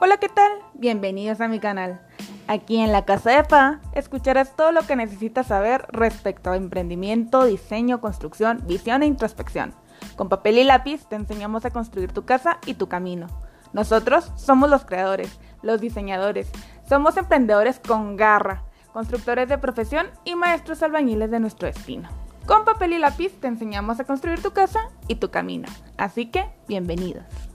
Hola, 0.00 0.18
¿qué 0.18 0.28
tal? 0.28 0.52
Bienvenidos 0.74 1.40
a 1.40 1.48
mi 1.48 1.58
canal. 1.58 2.00
Aquí 2.46 2.78
en 2.78 2.92
la 2.92 3.04
Casa 3.04 3.32
de 3.32 3.42
Fa 3.42 3.80
escucharás 3.94 4.54
todo 4.54 4.70
lo 4.70 4.82
que 4.82 4.94
necesitas 4.94 5.48
saber 5.48 5.86
respecto 5.90 6.50
a 6.50 6.56
emprendimiento, 6.56 7.44
diseño, 7.44 8.00
construcción, 8.00 8.62
visión 8.64 9.02
e 9.02 9.06
introspección. 9.06 9.74
Con 10.14 10.28
papel 10.28 10.58
y 10.58 10.62
lápiz 10.62 11.04
te 11.08 11.16
enseñamos 11.16 11.64
a 11.64 11.70
construir 11.70 12.12
tu 12.12 12.24
casa 12.24 12.58
y 12.64 12.74
tu 12.74 12.88
camino. 12.88 13.26
Nosotros 13.72 14.30
somos 14.36 14.70
los 14.70 14.84
creadores, 14.84 15.40
los 15.62 15.80
diseñadores, 15.80 16.48
somos 16.88 17.16
emprendedores 17.16 17.80
con 17.80 18.14
garra, 18.14 18.62
constructores 18.92 19.48
de 19.48 19.58
profesión 19.58 20.06
y 20.24 20.36
maestros 20.36 20.84
albañiles 20.84 21.32
de 21.32 21.40
nuestro 21.40 21.66
destino. 21.66 22.08
Con 22.46 22.64
papel 22.64 22.92
y 22.92 22.98
lápiz 22.98 23.32
te 23.40 23.48
enseñamos 23.48 23.98
a 23.98 24.04
construir 24.04 24.40
tu 24.40 24.52
casa 24.52 24.78
y 25.08 25.16
tu 25.16 25.32
camino. 25.32 25.66
Así 25.96 26.26
que, 26.26 26.48
bienvenidos. 26.68 27.47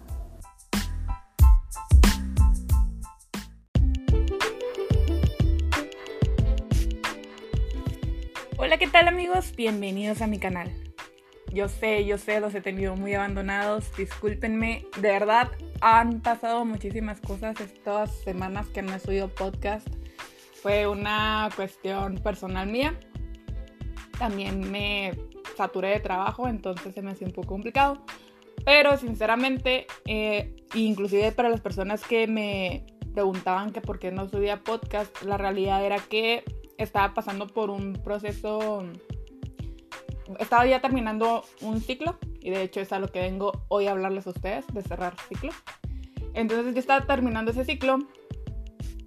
Hola, 8.64 8.78
¿qué 8.78 8.88
tal 8.88 9.10
amigos? 9.10 9.54
Bienvenidos 9.58 10.22
a 10.22 10.28
mi 10.28 10.40
canal. 10.40 10.72
Yo 11.52 11.68
sé, 11.68 12.06
yo 12.06 12.18
sé, 12.18 12.40
los 12.40 12.56
he 12.56 12.62
tenido 12.62 12.96
muy 12.96 13.14
abandonados. 13.14 13.94
Discúlpenme, 13.98 14.86
de 15.02 15.10
verdad 15.10 15.52
han 15.82 16.22
pasado 16.22 16.64
muchísimas 16.64 17.20
cosas 17.20 17.60
estas 17.60 18.16
semanas 18.22 18.68
que 18.68 18.82
no 18.82 18.96
he 18.96 19.00
subido 19.00 19.28
podcast. 19.28 19.86
Fue 20.62 20.88
una 20.88 21.50
cuestión 21.58 22.16
personal 22.20 22.70
mía. 22.70 22.98
También 24.18 24.72
me 24.72 25.12
saturé 25.58 25.90
de 25.90 26.00
trabajo, 26.00 26.48
entonces 26.48 26.96
se 26.96 27.02
me 27.02 27.12
hacía 27.12 27.28
un 27.28 27.34
poco 27.34 27.50
complicado. 27.50 28.06
Pero 28.64 28.96
sinceramente, 28.96 29.88
eh, 30.06 30.56
inclusive 30.74 31.34
para 31.34 31.50
las 31.50 31.60
personas 31.60 32.02
que 32.06 32.28
me 32.28 32.86
preguntaban 33.14 33.74
que 33.74 33.82
por 33.82 34.00
qué 34.00 34.14
no 34.14 34.30
subía 34.30 34.64
podcast, 34.64 35.22
la 35.24 35.38
realidad 35.38 35.86
era 35.86 35.98
que 35.98 36.46
estaba 36.84 37.14
pasando 37.14 37.48
por 37.48 37.70
un 37.70 37.94
proceso, 37.94 38.84
estaba 40.40 40.66
ya 40.66 40.82
terminando 40.82 41.44
un 41.62 41.82
ciclo 41.82 42.18
y 42.40 42.50
de 42.50 42.64
hecho 42.64 42.80
es 42.82 42.92
a 42.92 43.00
lo 43.00 43.08
que 43.08 43.20
vengo 43.20 43.64
hoy 43.70 43.88
a 43.88 43.92
hablarles 43.92 44.28
a 44.28 44.32
ustedes, 44.32 44.66
de 44.68 44.82
cerrar 44.82 45.16
ciclo. 45.28 45.52
Entonces 46.34 46.74
yo 46.74 46.80
estaba 46.80 47.06
terminando 47.06 47.52
ese 47.52 47.66
ciclo 47.66 48.00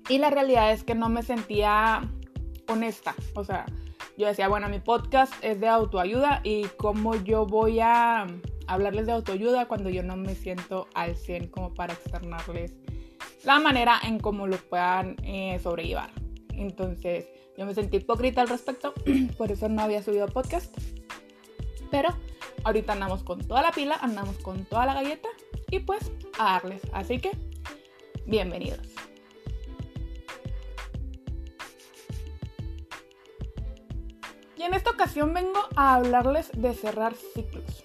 y 0.08 0.18
la 0.18 0.30
realidad 0.30 0.72
es 0.72 0.84
que 0.84 0.94
no 0.94 1.08
me 1.08 1.22
sentía 1.22 2.08
honesta, 2.68 3.14
o 3.34 3.44
sea, 3.44 3.66
yo 4.18 4.26
decía, 4.26 4.48
bueno, 4.48 4.68
mi 4.68 4.80
podcast 4.80 5.32
es 5.42 5.60
de 5.60 5.68
autoayuda 5.68 6.40
y 6.42 6.64
cómo 6.78 7.14
yo 7.16 7.44
voy 7.44 7.80
a 7.80 8.26
hablarles 8.66 9.06
de 9.06 9.12
autoayuda 9.12 9.66
cuando 9.66 9.90
yo 9.90 10.02
no 10.02 10.16
me 10.16 10.34
siento 10.34 10.88
al 10.94 11.16
100 11.16 11.48
como 11.48 11.74
para 11.74 11.92
externarles 11.92 12.72
la 13.44 13.60
manera 13.60 14.00
en 14.02 14.18
cómo 14.18 14.46
lo 14.46 14.56
puedan 14.56 15.16
eh, 15.22 15.58
sobrellevar. 15.62 16.10
Entonces, 16.50 17.28
yo 17.56 17.64
me 17.64 17.74
sentí 17.74 17.98
hipócrita 17.98 18.42
al 18.42 18.48
respecto, 18.48 18.92
por 19.38 19.50
eso 19.50 19.68
no 19.68 19.82
había 19.82 20.02
subido 20.02 20.26
podcast. 20.28 20.76
Pero 21.90 22.10
ahorita 22.64 22.92
andamos 22.92 23.22
con 23.22 23.46
toda 23.46 23.62
la 23.62 23.72
pila, 23.72 23.96
andamos 24.00 24.36
con 24.38 24.64
toda 24.64 24.86
la 24.86 24.94
galleta 24.94 25.28
y 25.70 25.80
pues 25.80 26.10
a 26.38 26.52
darles. 26.52 26.82
Así 26.92 27.18
que, 27.18 27.30
bienvenidos. 28.26 28.86
Y 34.58 34.62
en 34.62 34.74
esta 34.74 34.90
ocasión 34.90 35.32
vengo 35.32 35.60
a 35.76 35.94
hablarles 35.94 36.50
de 36.54 36.74
cerrar 36.74 37.14
ciclos. 37.14 37.82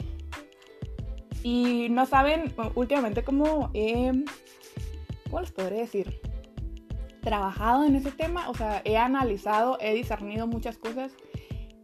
Y 1.44 1.88
no 1.90 2.06
saben 2.06 2.54
últimamente 2.76 3.24
cómo, 3.24 3.72
eh, 3.74 4.12
¿cómo 5.26 5.42
les 5.42 5.52
podré 5.52 5.78
decir? 5.78 6.31
Trabajado 7.22 7.86
en 7.86 7.96
ese 7.96 8.12
tema, 8.12 8.50
o 8.50 8.54
sea, 8.54 8.82
he 8.84 8.98
analizado, 8.98 9.78
he 9.80 9.94
discernido 9.94 10.48
muchas 10.48 10.78
cosas 10.78 11.14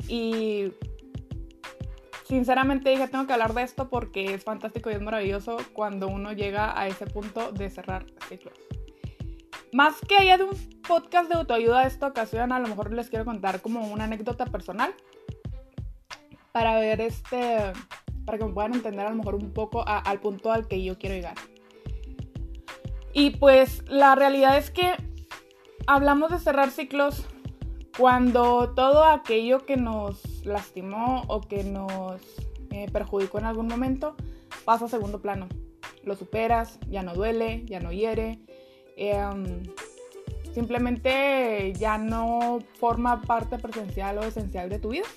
y 0.08 0.74
sinceramente 2.26 2.90
dije, 2.90 3.08
tengo 3.08 3.26
que 3.28 3.34
hablar 3.34 3.54
de 3.54 3.64
esto 3.64 3.90
porque 3.90 4.34
es 4.34 4.44
fantástico 4.44 4.90
y 4.90 4.94
es 4.94 5.02
maravilloso 5.02 5.58
cuando 5.74 6.08
uno 6.08 6.34
llega 6.34 6.80
a 6.80 6.88
ese 6.88 7.06
punto 7.06 7.52
de 7.52 7.70
cerrar 7.70 8.06
ciclos. 8.28 8.56
Más 9.74 9.96
que 10.02 10.16
haya 10.16 10.38
de 10.38 10.46
un 10.46 10.82
podcast 10.88 11.30
de 11.30 11.36
autoayuda 11.36 11.82
de 11.82 11.88
esta 11.88 12.08
ocasión, 12.08 12.52
a 12.52 12.60
lo 12.60 12.68
mejor 12.68 12.94
les 12.94 13.10
quiero 13.10 13.26
contar 13.26 13.62
como 13.62 13.88
una 13.88 14.06
anécdota 14.06 14.46
personal 14.46 14.94
para 16.52 16.80
ver 16.80 17.02
este, 17.02 17.74
para 18.26 18.38
que 18.38 18.46
me 18.46 18.54
puedan 18.54 18.74
entender 18.74 19.06
a 19.06 19.10
lo 19.10 19.18
mejor 19.18 19.36
un 19.36 19.54
poco 19.54 19.86
al 19.86 20.20
punto 20.20 20.52
al 20.52 20.68
que 20.68 20.84
yo 20.84 20.98
quiero 20.98 21.16
llegar. 21.16 21.36
Y 23.14 23.32
pues 23.32 23.84
la 23.88 24.16
realidad 24.16 24.58
es 24.58 24.70
que 24.70 24.94
hablamos 25.88 26.30
de 26.32 26.38
cerrar 26.38 26.70
ciclos 26.70 27.26
cuando 27.98 28.74
todo 28.76 29.04
aquello 29.06 29.66
que 29.66 29.78
nos 29.78 30.46
lastimó 30.46 31.24
o 31.28 31.42
que 31.42 31.64
nos 31.64 32.22
eh, 32.70 32.88
perjudicó 32.92 33.40
en 33.40 33.46
algún 33.46 33.68
momento 33.68 34.16
pasa 34.66 34.86
a 34.86 34.90
segundo 34.90 35.20
plano. 35.22 35.48
Lo 36.04 36.16
superas, 36.16 36.80
ya 36.90 37.02
no 37.02 37.16
duele, 37.16 37.66
ya 37.66 37.80
no 37.80 37.92
hiere. 37.92 38.40
Em, 38.98 39.64
simplemente 40.54 41.74
ya 41.74 41.98
no 41.98 42.60
forma 42.80 43.22
parte 43.22 43.58
presencial 43.58 44.18
o 44.20 44.24
esencial 44.24 44.70
de 44.70 44.80
tu 44.80 44.90
vida. 44.90 45.08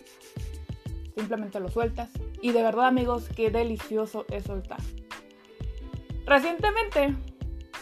Simplemente 1.17 1.61
lo 1.61 1.69
sueltas. 1.69 2.09
Y 2.41 2.53
de 2.53 2.63
verdad 2.63 2.87
amigos, 2.87 3.29
qué 3.37 3.51
delicioso 3.51 4.25
es 4.31 4.45
soltar. 4.45 4.81
Recientemente 6.25 7.15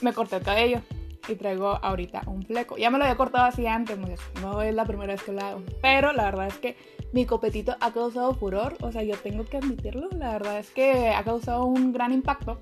me 0.00 0.12
corté 0.12 0.36
el 0.36 0.42
cabello 0.42 0.82
y 1.28 1.36
traigo 1.36 1.78
ahorita 1.82 2.22
un 2.26 2.42
fleco. 2.42 2.76
Ya 2.76 2.90
me 2.90 2.98
lo 2.98 3.04
había 3.04 3.16
cortado 3.16 3.44
así 3.44 3.66
antes, 3.66 3.98
no 4.42 4.62
es 4.62 4.74
la 4.74 4.84
primera 4.84 5.12
vez 5.12 5.22
que 5.22 5.32
lo 5.32 5.40
hago. 5.40 5.62
Pero 5.82 6.12
la 6.12 6.24
verdad 6.24 6.48
es 6.48 6.58
que 6.58 6.76
mi 7.12 7.26
copetito 7.26 7.76
ha 7.80 7.92
causado 7.92 8.34
furor, 8.34 8.76
o 8.80 8.92
sea, 8.92 9.02
yo 9.02 9.16
tengo 9.16 9.44
que 9.44 9.58
admitirlo. 9.58 10.08
La 10.10 10.32
verdad 10.32 10.58
es 10.58 10.70
que 10.70 11.10
ha 11.10 11.22
causado 11.24 11.64
un 11.64 11.92
gran 11.92 12.12
impacto. 12.12 12.58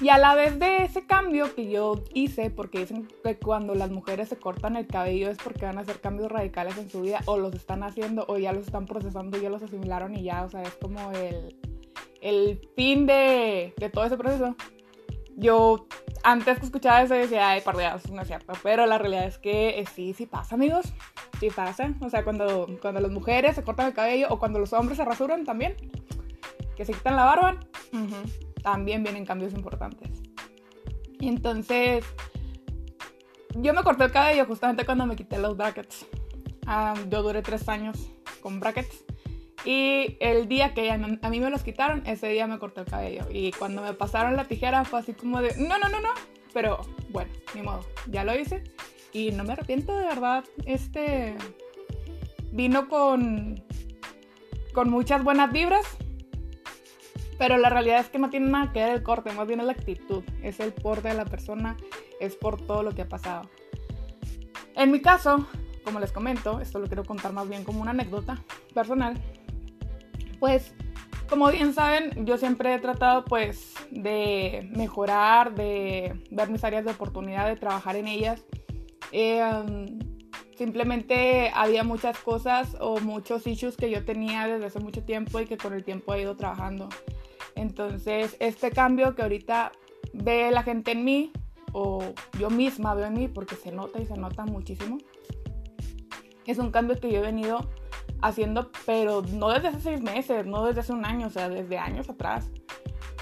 Y 0.00 0.08
a 0.08 0.18
la 0.18 0.34
vez 0.34 0.58
de 0.58 0.78
ese 0.78 1.06
cambio 1.06 1.54
que 1.54 1.70
yo 1.70 2.02
hice, 2.12 2.50
porque 2.50 2.80
dicen 2.80 3.06
que 3.22 3.38
cuando 3.38 3.76
las 3.76 3.90
mujeres 3.90 4.28
se 4.28 4.36
cortan 4.36 4.74
el 4.74 4.88
cabello 4.88 5.30
es 5.30 5.38
porque 5.38 5.64
van 5.64 5.78
a 5.78 5.82
hacer 5.82 6.00
cambios 6.00 6.32
radicales 6.32 6.76
en 6.76 6.90
su 6.90 7.02
vida, 7.02 7.20
o 7.26 7.38
los 7.38 7.54
están 7.54 7.84
haciendo, 7.84 8.24
o 8.26 8.36
ya 8.36 8.52
los 8.52 8.66
están 8.66 8.86
procesando, 8.86 9.38
ya 9.38 9.48
los 9.48 9.62
asimilaron 9.62 10.16
y 10.16 10.24
ya, 10.24 10.42
o 10.42 10.50
sea, 10.50 10.62
es 10.62 10.74
como 10.74 11.12
el, 11.12 11.56
el 12.20 12.68
fin 12.74 13.06
de, 13.06 13.74
de 13.76 13.90
todo 13.90 14.04
ese 14.04 14.16
proceso. 14.16 14.56
Yo 15.36 15.86
antes 16.22 16.58
que 16.58 16.66
escuchaba 16.66 17.02
eso 17.02 17.14
decía, 17.14 17.50
ay, 17.50 17.62
Dios, 17.76 18.10
no 18.10 18.22
es 18.22 18.28
cierto. 18.28 18.52
Pero 18.62 18.86
la 18.86 18.98
realidad 18.98 19.24
es 19.26 19.38
que 19.38 19.80
eh, 19.80 19.86
sí, 19.86 20.14
sí 20.14 20.26
pasa, 20.26 20.54
amigos. 20.54 20.92
Sí 21.40 21.50
pasa. 21.50 21.94
O 22.00 22.10
sea, 22.10 22.24
cuando, 22.24 22.66
cuando 22.80 23.00
las 23.00 23.10
mujeres 23.10 23.56
se 23.56 23.62
cortan 23.62 23.86
el 23.88 23.94
cabello 23.94 24.28
o 24.30 24.38
cuando 24.38 24.58
los 24.58 24.72
hombres 24.72 24.98
se 24.98 25.04
rasuran 25.04 25.44
también, 25.44 25.76
que 26.76 26.84
se 26.84 26.92
quitan 26.92 27.16
la 27.16 27.24
barba, 27.24 27.60
también 28.62 29.02
vienen 29.02 29.26
cambios 29.26 29.52
importantes. 29.52 30.22
Y 31.18 31.28
entonces, 31.28 32.04
yo 33.54 33.74
me 33.74 33.82
corté 33.82 34.04
el 34.04 34.12
cabello 34.12 34.44
justamente 34.46 34.84
cuando 34.84 35.06
me 35.06 35.16
quité 35.16 35.38
los 35.38 35.56
brackets. 35.56 36.06
Ah, 36.66 36.94
yo 37.08 37.22
duré 37.22 37.42
tres 37.42 37.68
años 37.68 38.10
con 38.40 38.60
brackets. 38.60 39.04
Y 39.64 40.16
el 40.18 40.48
día 40.48 40.74
que 40.74 40.90
a 40.90 40.98
mí 40.98 41.40
me 41.40 41.50
los 41.50 41.62
quitaron, 41.62 42.02
ese 42.06 42.28
día 42.28 42.46
me 42.46 42.58
corté 42.58 42.80
el 42.80 42.86
cabello. 42.86 43.26
Y 43.30 43.52
cuando 43.52 43.82
me 43.82 43.92
pasaron 43.94 44.36
la 44.36 44.44
tijera 44.44 44.84
fue 44.84 45.00
así 45.00 45.12
como 45.12 45.40
de, 45.40 45.56
no, 45.56 45.78
no, 45.78 45.88
no, 45.88 46.00
no. 46.00 46.10
Pero 46.52 46.80
bueno, 47.10 47.30
ni 47.54 47.62
modo, 47.62 47.84
ya 48.08 48.24
lo 48.24 48.38
hice. 48.38 48.64
Y 49.12 49.30
no 49.30 49.44
me 49.44 49.52
arrepiento 49.52 49.96
de 49.96 50.04
verdad. 50.04 50.44
Este 50.66 51.36
vino 52.50 52.88
con, 52.88 53.62
con 54.74 54.90
muchas 54.90 55.22
buenas 55.22 55.52
vibras. 55.52 55.86
Pero 57.38 57.56
la 57.56 57.70
realidad 57.70 58.00
es 58.00 58.08
que 58.08 58.18
no 58.18 58.30
tiene 58.30 58.50
nada 58.50 58.72
que 58.72 58.80
ver 58.80 58.90
el 58.90 59.02
corte, 59.02 59.32
más 59.32 59.46
bien 59.46 59.60
es 59.60 59.66
la 59.66 59.72
actitud. 59.72 60.24
Es 60.42 60.60
el 60.60 60.72
porte 60.72 61.08
de 61.08 61.14
la 61.14 61.24
persona, 61.24 61.76
es 62.20 62.36
por 62.36 62.60
todo 62.60 62.82
lo 62.82 62.92
que 62.94 63.02
ha 63.02 63.08
pasado. 63.08 63.48
En 64.74 64.90
mi 64.90 65.00
caso, 65.00 65.46
como 65.84 66.00
les 66.00 66.12
comento, 66.12 66.60
esto 66.60 66.78
lo 66.78 66.86
quiero 66.86 67.04
contar 67.04 67.32
más 67.32 67.48
bien 67.48 67.64
como 67.64 67.80
una 67.80 67.90
anécdota 67.90 68.42
personal 68.74 69.20
pues 70.42 70.74
como 71.28 71.52
bien 71.52 71.72
saben, 71.72 72.26
yo 72.26 72.36
siempre 72.36 72.74
he 72.74 72.78
tratado 72.80 73.24
pues 73.24 73.74
de 73.92 74.68
mejorar, 74.74 75.54
de 75.54 76.20
ver 76.32 76.50
mis 76.50 76.64
áreas 76.64 76.84
de 76.84 76.90
oportunidad, 76.90 77.46
de 77.46 77.54
trabajar 77.54 77.94
en 77.94 78.08
ellas. 78.08 78.44
Em, 79.12 80.00
simplemente 80.58 81.52
había 81.54 81.84
muchas 81.84 82.18
cosas 82.18 82.76
o 82.80 82.98
muchos 82.98 83.46
issues 83.46 83.76
que 83.76 83.88
yo 83.88 84.04
tenía 84.04 84.48
desde 84.48 84.66
hace 84.66 84.80
mucho 84.80 85.04
tiempo 85.04 85.38
y 85.38 85.46
que 85.46 85.56
con 85.56 85.74
el 85.74 85.84
tiempo 85.84 86.12
he 86.12 86.22
ido 86.22 86.36
trabajando. 86.36 86.88
Entonces, 87.54 88.36
este 88.40 88.72
cambio 88.72 89.14
que 89.14 89.22
ahorita 89.22 89.70
ve 90.12 90.50
la 90.50 90.64
gente 90.64 90.90
en 90.90 91.04
mí, 91.04 91.30
o 91.72 92.02
yo 92.36 92.50
misma 92.50 92.96
veo 92.96 93.06
en 93.06 93.14
mí, 93.14 93.28
porque 93.28 93.54
se 93.54 93.70
nota 93.70 94.00
y 94.00 94.06
se 94.06 94.16
nota 94.16 94.44
muchísimo, 94.44 94.98
es 96.46 96.58
un 96.58 96.72
cambio 96.72 96.98
que 96.98 97.12
yo 97.12 97.20
he 97.20 97.22
venido 97.22 97.70
haciendo, 98.22 98.70
pero 98.86 99.22
no 99.22 99.50
desde 99.50 99.68
hace 99.68 99.80
seis 99.80 100.00
meses, 100.00 100.46
no 100.46 100.64
desde 100.64 100.80
hace 100.80 100.92
un 100.92 101.04
año, 101.04 101.26
o 101.26 101.30
sea, 101.30 101.48
desde 101.48 101.76
años 101.78 102.08
atrás. 102.08 102.50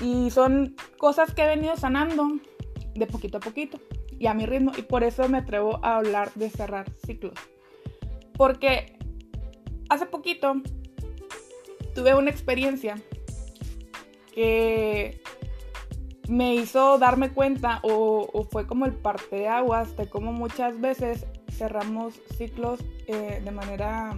Y 0.00 0.31
son 0.31 0.76
cosas 0.99 1.35
que 1.35 1.43
he 1.43 1.47
venido 1.47 1.76
sanando, 1.76 2.29
de 2.94 3.06
poquito 3.06 3.38
a 3.38 3.41
poquito 3.41 3.81
y 4.19 4.26
a 4.26 4.35
mi 4.35 4.47
ritmo. 4.47 4.73
Y 4.76 4.82
por 4.82 5.02
eso 5.02 5.29
me 5.29 5.38
atrevo 5.38 5.81
a 5.82 5.97
hablar 5.97 6.32
de 6.35 6.50
cerrar 6.50 6.91
ciclos. 7.05 7.35
Porque 8.35 8.99
hace 9.88 10.06
poquito 10.06 10.55
tuve 11.94 12.14
una 12.14 12.31
experiencia 12.31 12.96
que 14.32 15.20
me 16.29 16.55
hizo 16.55 16.99
darme 16.99 17.32
cuenta 17.32 17.81
o, 17.82 18.46
fue 18.50 18.67
como 18.67 18.87
el 18.87 18.94
parteaguas 18.94 19.96
de 19.96 20.08
cómo 20.08 20.32
muchas 20.32 20.81
veces 20.81 21.26
cerramos 21.50 22.14
ciclos 22.37 22.81
eh, 23.06 23.43
de 23.44 23.50
manera 23.50 24.17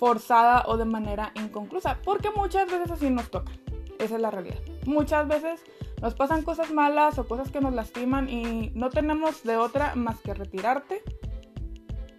forzada 0.00 0.64
o 0.66 0.78
de 0.78 0.86
manera 0.86 1.30
inconclusa, 1.34 1.98
porque 2.02 2.30
muchas 2.34 2.68
veces 2.70 2.90
así 2.90 3.10
nos 3.10 3.30
toca, 3.30 3.52
esa 3.98 4.16
es 4.16 4.20
la 4.20 4.30
realidad. 4.30 4.56
Muchas 4.86 5.28
veces 5.28 5.62
nos 6.00 6.14
pasan 6.14 6.42
cosas 6.42 6.72
malas 6.72 7.18
o 7.18 7.28
cosas 7.28 7.50
que 7.50 7.60
nos 7.60 7.74
lastiman 7.74 8.30
y 8.30 8.72
no 8.74 8.88
tenemos 8.88 9.42
de 9.42 9.58
otra 9.58 9.94
más 9.96 10.18
que 10.20 10.32
retirarte, 10.32 11.02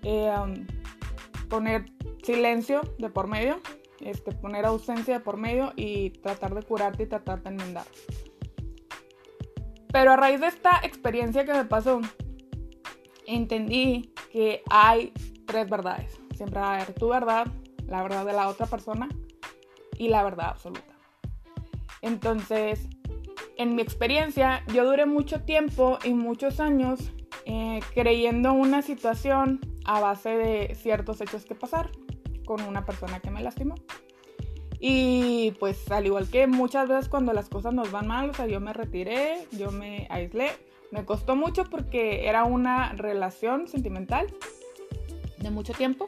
eh, 0.04 0.32
um, 0.40 0.68
poner 1.50 1.86
silencio 2.22 2.82
de 3.00 3.10
por 3.10 3.28
medio, 3.28 3.60
este, 4.00 4.32
poner 4.32 4.68
ausencia 4.68 5.16
de 5.16 5.20
por 5.20 5.38
medio 5.38 5.74
y 5.76 6.12
tratar 6.12 6.54
de 6.54 6.62
curarte 6.62 7.04
y 7.04 7.08
tratar 7.08 7.42
de 7.42 7.50
enmendar. 7.50 7.86
Pero 9.92 10.12
a 10.12 10.18
raíz 10.18 10.40
de 10.40 10.48
esta 10.48 10.82
experiencia 10.84 11.46
que 11.46 11.54
me 11.54 11.66
pasó, 11.66 12.00
entendí 13.26 14.14
que 14.32 14.62
hay 14.70 15.14
tres 15.48 15.68
verdades. 15.68 16.22
Siempre 16.36 16.60
va 16.60 16.74
a 16.74 16.76
haber 16.76 16.94
tu 16.94 17.10
verdad, 17.10 17.48
la 17.92 18.02
verdad 18.02 18.26
de 18.26 18.32
la 18.32 18.48
otra 18.48 18.66
persona 18.68 19.10
y 19.98 20.08
la 20.08 20.24
verdad 20.24 20.48
absoluta. 20.48 20.96
Entonces, 22.02 22.88
en 23.58 23.76
mi 23.76 23.82
experiencia, 23.82 24.64
yo 24.74 24.86
duré 24.86 25.06
mucho 25.06 25.42
tiempo 25.42 26.00
y 26.04 26.14
muchos 26.14 26.62
años 26.62 27.12
eh, 27.46 27.82
creyendo 27.94 28.54
una 28.54 28.82
situación 28.82 29.60
a 29.84 30.00
base 30.00 30.30
de 30.30 30.74
ciertos 30.76 31.20
hechos 31.20 31.44
que 31.46 31.54
pasar 31.54 31.92
con 32.46 32.62
una 32.62 32.86
persona 32.86 33.20
que 33.20 33.30
me 33.30 33.42
lastimó. 33.42 33.76
Y 34.80 35.52
pues 35.60 35.92
al 35.92 36.06
igual 36.06 36.30
que 36.30 36.48
muchas 36.48 36.88
veces 36.88 37.10
cuando 37.10 37.34
las 37.34 37.50
cosas 37.50 37.74
nos 37.74 37.92
van 37.92 38.08
mal, 38.08 38.30
o 38.30 38.34
sea, 38.34 38.48
yo 38.48 38.62
me 38.62 38.72
retiré, 38.72 39.48
yo 39.52 39.70
me 39.70 40.08
aislé. 40.10 40.52
Me 40.92 41.06
costó 41.06 41.36
mucho 41.36 41.66
porque 41.66 42.28
era 42.28 42.46
una 42.46 42.94
relación 42.94 43.68
sentimental 43.68 44.28
de 45.38 45.52
mucho 45.52 45.74
tiempo. 45.74 46.08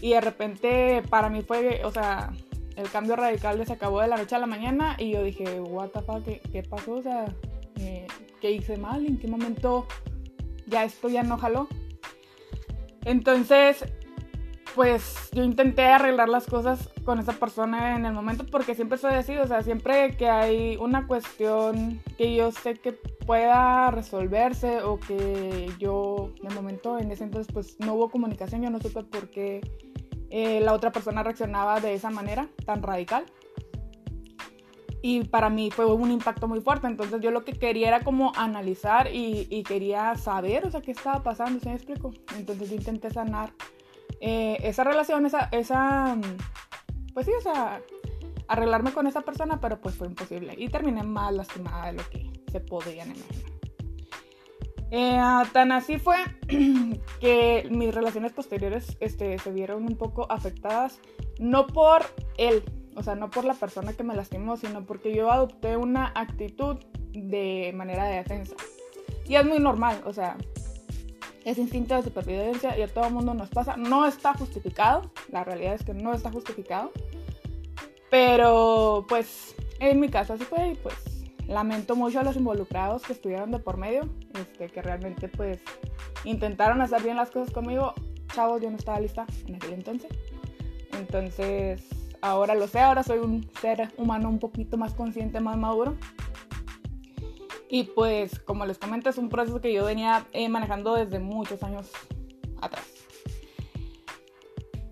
Y 0.00 0.10
de 0.10 0.20
repente 0.20 1.02
para 1.08 1.28
mí 1.28 1.42
fue, 1.42 1.82
o 1.84 1.90
sea, 1.90 2.32
el 2.76 2.88
cambio 2.90 3.16
radical 3.16 3.64
se 3.66 3.72
acabó 3.72 4.00
de 4.00 4.08
la 4.08 4.16
noche 4.16 4.36
a 4.36 4.38
la 4.38 4.46
mañana 4.46 4.96
y 4.98 5.10
yo 5.10 5.22
dije, 5.22 5.60
what 5.60 5.88
the 5.88 6.00
fuck, 6.00 6.24
¿qué, 6.24 6.62
pasó? 6.62 6.94
O 6.94 7.02
sea, 7.02 7.24
eh, 7.80 8.06
¿qué 8.40 8.52
hice 8.52 8.76
mal? 8.76 9.04
¿En 9.04 9.18
qué 9.18 9.26
momento 9.26 9.86
ya 10.66 10.84
esto 10.84 11.08
ya 11.08 11.24
no 11.24 11.38
jaló? 11.38 11.68
Entonces, 13.04 13.84
pues 14.76 15.30
yo 15.32 15.42
intenté 15.42 15.86
arreglar 15.86 16.28
las 16.28 16.46
cosas 16.46 16.88
con 17.04 17.18
esa 17.18 17.32
persona 17.32 17.96
en 17.96 18.06
el 18.06 18.12
momento 18.12 18.46
porque 18.46 18.76
siempre 18.76 18.96
soy 18.96 19.14
así, 19.14 19.36
o 19.36 19.46
sea, 19.46 19.62
siempre 19.62 20.16
que 20.16 20.28
hay 20.28 20.76
una 20.76 21.08
cuestión 21.08 22.00
que 22.16 22.36
yo 22.36 22.52
sé 22.52 22.74
que 22.74 22.92
pueda 22.92 23.90
resolverse 23.90 24.82
o 24.82 25.00
que 25.00 25.68
yo, 25.80 26.32
de 26.42 26.54
momento, 26.54 26.96
en 26.98 27.10
ese 27.10 27.24
entonces, 27.24 27.52
pues 27.52 27.80
no 27.80 27.94
hubo 27.94 28.08
comunicación, 28.08 28.62
yo 28.62 28.70
no 28.70 28.78
supe 28.78 29.02
por 29.02 29.30
qué 29.30 29.62
eh, 30.30 30.60
la 30.60 30.72
otra 30.72 30.92
persona 30.92 31.22
reaccionaba 31.22 31.80
de 31.80 31.94
esa 31.94 32.10
manera 32.10 32.48
tan 32.64 32.82
radical. 32.82 33.24
Y 35.00 35.24
para 35.24 35.48
mí 35.48 35.70
fue 35.70 35.86
un 35.86 36.10
impacto 36.10 36.48
muy 36.48 36.60
fuerte, 36.60 36.88
entonces 36.88 37.20
yo 37.20 37.30
lo 37.30 37.44
que 37.44 37.52
quería 37.52 37.88
era 37.88 38.00
como 38.00 38.32
analizar 38.34 39.08
y, 39.12 39.62
quería 39.62 40.16
saber, 40.16 40.66
o 40.66 40.70
sea, 40.72 40.80
qué 40.80 40.90
estaba 40.90 41.22
pasando, 41.22 41.60
¿se 41.60 41.68
me 41.68 41.76
explico? 41.76 42.12
Entonces 42.36 42.68
yo 42.68 42.74
intenté 42.74 43.10
sanar 43.10 43.52
eh, 44.20 44.58
esa 44.62 44.82
relación, 44.82 45.24
esa, 45.24 45.48
esa, 45.52 46.16
pues 47.14 47.26
sí, 47.26 47.32
o 47.38 47.40
sea, 47.40 47.80
arreglarme 48.48 48.92
con 48.92 49.06
esa 49.06 49.20
persona, 49.20 49.60
pero 49.60 49.80
pues 49.80 49.94
fue 49.94 50.08
imposible. 50.08 50.54
Y 50.58 50.68
terminé 50.68 51.04
más 51.04 51.32
lastimada 51.32 51.86
de 51.86 51.92
lo 51.92 52.08
que 52.10 52.28
se 52.50 52.58
podían 52.58 53.14
imaginar. 53.14 53.47
Eh, 54.90 55.20
tan 55.52 55.72
así 55.72 55.98
fue 55.98 56.16
que 57.20 57.68
mis 57.70 57.94
relaciones 57.94 58.32
posteriores 58.32 58.96
este, 59.00 59.38
se 59.38 59.52
vieron 59.52 59.84
un 59.84 59.96
poco 59.96 60.30
afectadas, 60.30 60.98
no 61.38 61.66
por 61.66 62.02
él, 62.38 62.62
o 62.94 63.02
sea, 63.02 63.14
no 63.14 63.30
por 63.30 63.44
la 63.44 63.54
persona 63.54 63.92
que 63.92 64.02
me 64.02 64.16
lastimó, 64.16 64.56
sino 64.56 64.84
porque 64.86 65.14
yo 65.14 65.30
adopté 65.30 65.76
una 65.76 66.12
actitud 66.14 66.78
de 67.12 67.72
manera 67.74 68.04
de 68.06 68.16
defensa. 68.16 68.54
Y 69.26 69.34
es 69.34 69.44
muy 69.44 69.58
normal, 69.58 70.00
o 70.06 70.12
sea, 70.12 70.36
es 71.44 71.58
instinto 71.58 71.94
de 71.94 72.02
supervivencia 72.02 72.76
y 72.78 72.82
a 72.82 72.88
todo 72.88 73.06
el 73.06 73.12
mundo 73.12 73.34
nos 73.34 73.50
pasa. 73.50 73.76
No 73.76 74.06
está 74.06 74.34
justificado, 74.34 75.10
la 75.30 75.44
realidad 75.44 75.74
es 75.74 75.84
que 75.84 75.94
no 75.94 76.14
está 76.14 76.30
justificado. 76.30 76.92
Pero 78.10 79.04
pues 79.08 79.54
en 79.80 80.00
mi 80.00 80.08
caso 80.08 80.32
así 80.32 80.44
fue 80.44 80.72
y 80.72 80.74
pues 80.76 81.17
lamento 81.48 81.96
mucho 81.96 82.20
a 82.20 82.22
los 82.22 82.36
involucrados 82.36 83.02
que 83.02 83.14
estuvieron 83.14 83.50
de 83.50 83.58
por 83.58 83.78
medio, 83.78 84.08
este, 84.38 84.68
que 84.68 84.82
realmente 84.82 85.28
pues 85.28 85.60
intentaron 86.24 86.80
hacer 86.82 87.02
bien 87.02 87.16
las 87.16 87.30
cosas 87.30 87.52
conmigo. 87.52 87.94
Chavos, 88.34 88.60
yo 88.60 88.70
no 88.70 88.76
estaba 88.76 89.00
lista 89.00 89.26
en 89.46 89.56
aquel 89.56 89.72
entonces. 89.72 90.10
Entonces 90.92 91.88
ahora 92.20 92.54
lo 92.54 92.68
sé, 92.68 92.80
ahora 92.80 93.02
soy 93.02 93.18
un 93.18 93.48
ser 93.60 93.90
humano 93.96 94.28
un 94.28 94.38
poquito 94.38 94.76
más 94.76 94.94
consciente, 94.94 95.40
más 95.40 95.56
maduro. 95.56 95.96
Y 97.70 97.84
pues, 97.84 98.38
como 98.38 98.64
les 98.64 98.78
comento, 98.78 99.10
es 99.10 99.18
un 99.18 99.28
proceso 99.28 99.60
que 99.60 99.72
yo 99.72 99.84
venía 99.84 100.26
eh, 100.32 100.48
manejando 100.48 100.94
desde 100.94 101.18
muchos 101.18 101.62
años 101.62 101.90
atrás. 102.60 102.84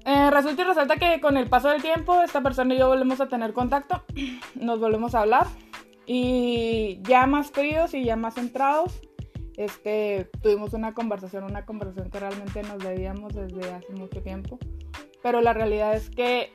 Eh, 0.05 0.31
resulta 0.31 0.63
y 0.63 0.65
resalta 0.65 0.97
que 0.97 1.21
con 1.21 1.37
el 1.37 1.49
paso 1.49 1.69
del 1.69 1.83
tiempo, 1.83 2.23
esta 2.23 2.43
persona 2.43 2.75
y 2.75 2.79
yo 2.79 2.89
volvemos 2.89 3.21
a 3.21 3.29
tener 3.29 3.53
contacto, 3.53 4.03
nos 4.55 4.79
volvemos 4.79 5.15
a 5.15 5.21
hablar 5.21 5.47
y 6.07 7.01
ya 7.03 7.27
más 7.27 7.51
fríos 7.51 7.95
y 7.95 8.05
ya 8.05 8.17
más 8.17 8.35
centrados, 8.35 9.01
este, 9.57 10.31
tuvimos 10.43 10.73
una 10.73 10.95
conversación, 10.95 11.45
una 11.45 11.65
conversación 11.65 12.11
que 12.11 12.21
realmente 12.21 12.63
nos 12.63 12.79
debíamos 12.79 13.35
desde 13.35 13.73
hace 13.73 13.93
mucho 13.93 14.23
tiempo. 14.23 14.59
Pero 15.23 15.41
la 15.41 15.53
realidad 15.53 15.95
es 15.95 16.11
que 16.11 16.53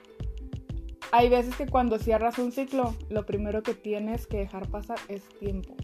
hay 1.11 1.27
veces 1.27 1.55
que 1.55 1.67
cuando 1.67 1.99
cierras 1.99 2.39
un 2.39 2.51
ciclo, 2.51 2.95
lo 3.09 3.25
primero 3.25 3.63
que 3.63 3.73
tienes 3.73 4.27
que 4.27 4.37
dejar 4.37 4.69
pasar 4.69 4.97
es 5.09 5.27
tiempo 5.39 5.75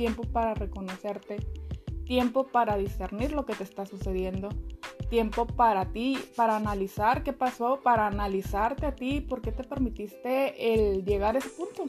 tiempo 0.00 0.22
para 0.22 0.54
reconocerte, 0.54 1.36
tiempo 2.06 2.46
para 2.46 2.78
discernir 2.78 3.32
lo 3.32 3.44
que 3.44 3.52
te 3.54 3.64
está 3.64 3.84
sucediendo, 3.84 4.48
tiempo 5.10 5.46
para 5.46 5.92
ti, 5.92 6.18
para 6.36 6.56
analizar 6.56 7.22
qué 7.22 7.34
pasó, 7.34 7.80
para 7.82 8.06
analizarte 8.06 8.86
a 8.86 8.94
ti, 8.94 9.20
por 9.20 9.42
qué 9.42 9.52
te 9.52 9.62
permitiste 9.62 10.72
el 10.72 11.04
llegar 11.04 11.34
a 11.34 11.40
ese 11.40 11.50
punto. 11.50 11.84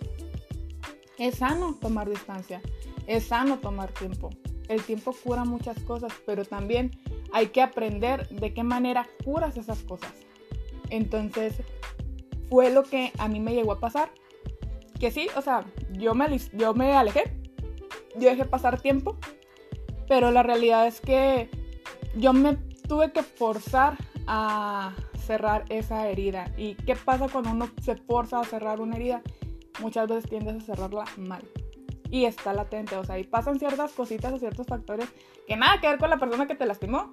Es 1.22 1.36
sano 1.36 1.75
tomar 1.80 2.10
distancia, 2.10 2.63
es 3.06 3.28
sano 3.28 3.60
tomar 3.60 3.92
tiempo. 3.92 4.32
El 4.68 4.82
tiempo 4.82 5.13
cura 5.24 5.46
muchas 5.46 5.78
cosas, 5.84 6.12
pero 6.25 6.46
también 6.46 6.90
hay 7.32 7.50
que 7.50 7.62
aprender 7.62 8.28
de 8.30 8.56
qué 8.56 8.63
manera 8.63 9.08
curas 9.24 9.56
esas 9.56 9.84
cosas. 9.84 10.12
Entonces, 10.90 11.54
fue 12.50 12.72
lo 12.72 12.82
que 12.82 13.12
a 13.20 13.28
mí 13.28 13.40
me 13.40 13.54
llegó 13.54 13.74
a 13.74 13.80
pasar. 13.80 14.10
Que 15.00 15.12
sí, 15.12 15.28
o 15.36 15.44
sea, 15.44 15.63
yo 15.92 16.16
me, 16.16 16.40
yo 16.54 16.74
me 16.74 16.92
alejé, 16.94 17.40
yo 18.18 18.28
dejé 18.28 18.46
pasar 18.46 18.82
tiempo, 18.82 19.16
pero 20.08 20.32
la 20.32 20.42
realidad 20.42 20.88
es 20.88 21.01
que 21.01 21.51
yo 22.16 22.34
me 22.34 22.56
tuve 22.88 23.12
que 23.12 23.22
forzar 23.22 23.96
a 24.25 24.96
cerrar 25.28 25.66
esa 25.70 26.10
herida. 26.10 26.51
¿Y 26.58 26.74
qué 26.74 26.96
pasa 26.96 27.30
cuando 27.30 27.51
uno 27.51 27.70
se 27.80 27.96
forza 27.96 28.40
a 28.40 28.44
cerrar 28.44 28.82
una 28.82 28.96
herida? 28.96 29.22
Muchas 29.80 30.08
veces 30.08 30.30
tiendes 30.30 30.56
a 30.56 30.62
cerrarla 30.62 31.06
mal. 31.18 31.44
Y 32.10 32.25
está 32.25 32.54
latente, 32.54 32.96
o 32.98 33.06
sea, 33.06 33.18
y 33.18 33.24
pasan 33.24 33.58
ciertas 33.58 33.94
cositas 33.94 34.34
o 34.34 34.38
ciertos 34.38 34.68
factores 34.68 35.08
que 35.48 35.56
nada 35.56 35.80
que 35.80 35.88
ver 35.88 35.98
con 35.98 36.10
la 36.10 36.18
persona 36.18 36.48
que 36.48 36.56
te 36.56 36.66
lastimó. 36.66 37.12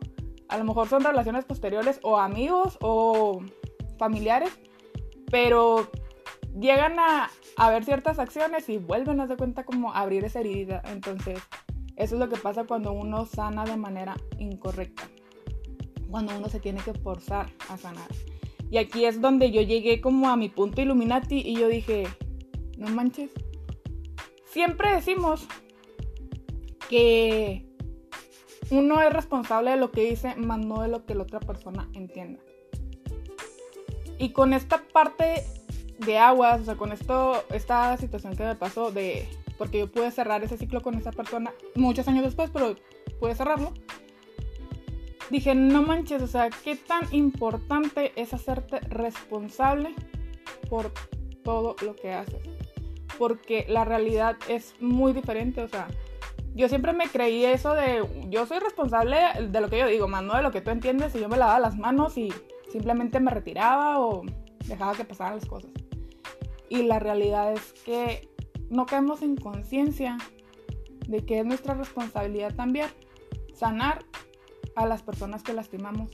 A 0.48 0.58
lo 0.58 0.64
mejor 0.64 0.88
son 0.88 1.04
relaciones 1.04 1.44
posteriores 1.44 2.00
o 2.02 2.18
amigos 2.18 2.78
o 2.80 3.40
familiares, 3.98 4.58
pero 5.30 5.88
llegan 6.58 6.98
a, 6.98 7.30
a 7.56 7.70
ver 7.70 7.84
ciertas 7.84 8.18
acciones 8.18 8.68
y 8.68 8.78
vuelven 8.78 9.20
a 9.20 9.26
dar 9.26 9.36
cuenta 9.36 9.64
como 9.64 9.94
abrir 9.94 10.24
esa 10.24 10.40
herida. 10.40 10.82
Entonces, 10.86 11.38
eso 11.96 12.14
es 12.14 12.20
lo 12.20 12.28
que 12.28 12.36
pasa 12.36 12.64
cuando 12.64 12.92
uno 12.92 13.26
sana 13.26 13.64
de 13.64 13.76
manera 13.76 14.16
incorrecta. 14.38 15.04
Cuando 16.10 16.36
uno 16.36 16.48
se 16.48 16.60
tiene 16.60 16.80
que 16.80 16.94
forzar 16.94 17.50
a 17.68 17.76
sanar. 17.76 18.08
Y 18.70 18.78
aquí 18.78 19.04
es 19.04 19.20
donde 19.20 19.50
yo 19.50 19.62
llegué 19.62 20.00
como 20.00 20.28
a 20.28 20.36
mi 20.36 20.48
punto 20.48 20.80
Illuminati 20.80 21.42
y 21.44 21.56
yo 21.56 21.68
dije, 21.68 22.06
no 22.78 22.88
manches. 22.88 23.30
Siempre 24.46 24.94
decimos 24.94 25.46
que 26.88 27.66
uno 28.70 29.02
es 29.02 29.12
responsable 29.12 29.72
de 29.72 29.76
lo 29.76 29.90
que 29.90 30.08
dice, 30.08 30.34
más 30.36 30.58
no 30.58 30.82
de 30.82 30.88
lo 30.88 31.04
que 31.04 31.14
la 31.14 31.24
otra 31.24 31.40
persona 31.40 31.88
entienda. 31.94 32.40
Y 34.18 34.30
con 34.30 34.52
esta 34.52 34.82
parte 34.92 35.44
de 35.98 36.18
aguas, 36.18 36.62
o 36.62 36.64
sea, 36.64 36.76
con 36.76 36.92
esto, 36.92 37.44
esta 37.50 37.96
situación 37.96 38.36
que 38.36 38.44
me 38.44 38.54
pasó 38.54 38.90
de, 38.90 39.28
porque 39.56 39.78
yo 39.78 39.90
pude 39.90 40.10
cerrar 40.10 40.42
ese 40.42 40.56
ciclo 40.56 40.82
con 40.82 40.94
esa 40.94 41.12
persona 41.12 41.52
muchos 41.74 42.08
años 42.08 42.24
después, 42.24 42.50
pero 42.50 42.76
pude 43.20 43.34
cerrarlo. 43.34 43.72
Dije, 45.30 45.54
no 45.54 45.82
manches, 45.82 46.22
o 46.22 46.26
sea, 46.26 46.48
qué 46.50 46.74
tan 46.74 47.12
importante 47.14 48.12
es 48.16 48.32
hacerte 48.32 48.80
responsable 48.80 49.94
por 50.70 50.92
todo 51.42 51.76
lo 51.84 51.94
que 51.96 52.12
haces. 52.12 52.42
Porque 53.18 53.66
la 53.68 53.84
realidad 53.84 54.36
es 54.48 54.74
muy 54.80 55.12
diferente, 55.12 55.62
o 55.62 55.68
sea, 55.68 55.88
yo 56.54 56.68
siempre 56.68 56.92
me 56.92 57.08
creí 57.08 57.44
eso 57.44 57.74
de, 57.74 58.04
yo 58.30 58.46
soy 58.46 58.58
responsable 58.58 59.16
de 59.48 59.60
lo 59.60 59.68
que 59.68 59.78
yo 59.78 59.86
digo, 59.86 60.08
más 60.08 60.22
no 60.22 60.34
de 60.34 60.42
lo 60.42 60.50
que 60.50 60.60
tú 60.60 60.70
entiendes, 60.70 61.14
y 61.14 61.20
yo 61.20 61.28
me 61.28 61.36
lavaba 61.36 61.60
las 61.60 61.76
manos 61.76 62.16
y 62.16 62.32
simplemente 62.70 63.20
me 63.20 63.30
retiraba 63.30 64.00
o 64.00 64.22
dejaba 64.66 64.94
que 64.94 65.04
pasaran 65.04 65.36
las 65.36 65.46
cosas. 65.46 65.70
Y 66.68 66.82
la 66.82 66.98
realidad 66.98 67.52
es 67.52 67.72
que 67.84 68.28
no 68.70 68.86
caemos 68.86 69.22
en 69.22 69.36
conciencia 69.36 70.18
de 71.06 71.24
que 71.24 71.40
es 71.40 71.46
nuestra 71.46 71.74
responsabilidad 71.74 72.54
también 72.54 72.88
sanar 73.54 74.04
a 74.76 74.86
las 74.86 75.02
personas 75.02 75.42
que 75.42 75.54
lastimamos. 75.54 76.10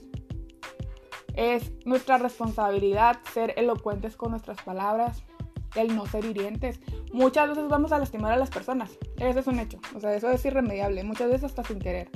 Es 1.35 1.73
nuestra 1.85 2.19
responsabilidad 2.19 3.19
ser 3.33 3.55
elocuentes 3.57 4.17
con 4.17 4.31
nuestras 4.31 4.63
palabras, 4.63 5.25
el 5.75 5.95
no 5.95 6.07
ser 6.07 6.25
hirientes. 6.25 6.81
Muchas 7.13 7.49
veces 7.49 7.69
vamos 7.69 7.93
a 7.93 7.99
lastimar 7.99 8.33
a 8.33 8.37
las 8.37 8.51
personas, 8.51 8.99
eso 9.19 9.39
es 9.39 9.47
un 9.47 9.59
hecho, 9.59 9.79
o 9.95 10.01
sea, 10.01 10.15
eso 10.15 10.31
es 10.31 10.45
irremediable, 10.45 11.05
muchas 11.05 11.29
veces 11.29 11.45
hasta 11.45 11.65
sin 11.65 11.79
querer. 11.79 12.11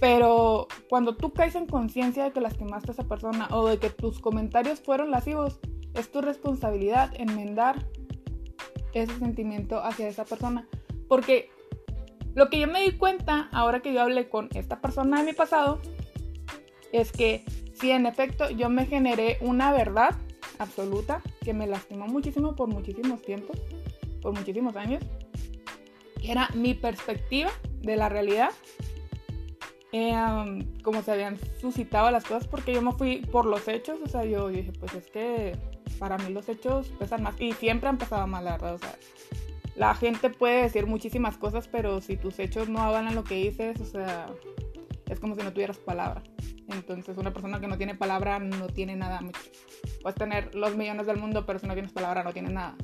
Pero 0.00 0.68
cuando 0.88 1.16
tú 1.16 1.32
caes 1.32 1.54
en 1.54 1.66
conciencia 1.66 2.24
de 2.24 2.32
que 2.32 2.40
lastimaste 2.40 2.90
a 2.90 2.94
esa 2.94 3.04
persona 3.04 3.48
o 3.50 3.66
de 3.66 3.78
que 3.78 3.90
tus 3.90 4.20
comentarios 4.20 4.80
fueron 4.80 5.10
lascivos, 5.10 5.58
es 5.94 6.10
tu 6.10 6.20
responsabilidad 6.20 7.12
enmendar 7.16 7.86
ese 8.92 9.18
sentimiento 9.18 9.82
hacia 9.82 10.08
esa 10.08 10.24
persona. 10.24 10.66
Porque 11.08 11.50
lo 12.34 12.50
que 12.50 12.60
yo 12.60 12.66
me 12.66 12.82
di 12.82 12.92
cuenta 12.92 13.48
ahora 13.52 13.80
que 13.80 13.92
yo 13.92 14.02
hablé 14.02 14.28
con 14.28 14.48
esta 14.54 14.80
persona 14.80 15.20
de 15.20 15.26
mi 15.26 15.32
pasado 15.32 15.80
es 16.92 17.12
que 17.12 17.44
si 17.74 17.90
en 17.90 18.06
efecto 18.06 18.50
yo 18.50 18.68
me 18.68 18.86
generé 18.86 19.38
una 19.40 19.72
verdad 19.72 20.16
absoluta 20.58 21.22
que 21.42 21.54
me 21.54 21.66
lastimó 21.66 22.06
muchísimo 22.06 22.54
por 22.54 22.68
muchísimos 22.68 23.22
tiempos, 23.22 23.58
por 24.22 24.32
muchísimos 24.32 24.76
años, 24.76 25.02
que 26.20 26.32
era 26.32 26.48
mi 26.54 26.74
perspectiva 26.74 27.50
de 27.82 27.96
la 27.96 28.08
realidad, 28.08 28.50
eh, 29.92 30.14
como 30.82 31.02
se 31.02 31.12
habían 31.12 31.38
suscitado 31.60 32.10
las 32.10 32.24
cosas, 32.24 32.46
porque 32.48 32.74
yo 32.74 32.82
me 32.82 32.92
fui 32.92 33.18
por 33.18 33.46
los 33.46 33.66
hechos, 33.68 33.98
o 34.04 34.08
sea, 34.08 34.24
yo, 34.24 34.50
yo 34.50 34.56
dije, 34.56 34.72
pues 34.72 34.94
es 34.94 35.06
que 35.10 35.56
para 35.98 36.18
mí 36.18 36.32
los 36.32 36.48
hechos 36.48 36.88
pesan 36.98 37.22
más. 37.22 37.40
Y 37.40 37.52
siempre 37.52 37.88
han 37.88 37.98
pasado 37.98 38.26
mal, 38.26 38.44
la 38.44 38.52
verdad. 38.52 38.74
O 38.74 38.78
sea, 38.78 38.96
la 39.74 39.94
gente 39.94 40.30
puede 40.30 40.62
decir 40.62 40.86
muchísimas 40.86 41.36
cosas, 41.36 41.68
pero 41.68 42.00
si 42.00 42.16
tus 42.16 42.38
hechos 42.38 42.68
no 42.68 42.80
avalan 42.80 43.14
lo 43.14 43.24
que 43.24 43.36
dices, 43.36 43.80
o 43.80 43.84
sea, 43.84 44.26
es 45.08 45.20
como 45.20 45.34
si 45.36 45.42
no 45.42 45.52
tuvieras 45.52 45.78
palabra. 45.78 46.22
Entonces, 46.68 47.16
una 47.16 47.32
persona 47.32 47.60
que 47.60 47.68
no 47.68 47.76
tiene 47.76 47.94
palabra 47.94 48.38
no 48.38 48.66
tiene 48.68 48.96
nada 48.96 49.20
mucho. 49.20 49.40
Puedes 50.02 50.16
tener 50.16 50.54
los 50.54 50.76
millones 50.76 51.06
del 51.06 51.18
mundo, 51.18 51.46
pero 51.46 51.58
si 51.58 51.66
no 51.66 51.74
tienes 51.74 51.92
palabra 51.92 52.22
no 52.24 52.32
tienes 52.32 52.52
nada. 52.52 52.76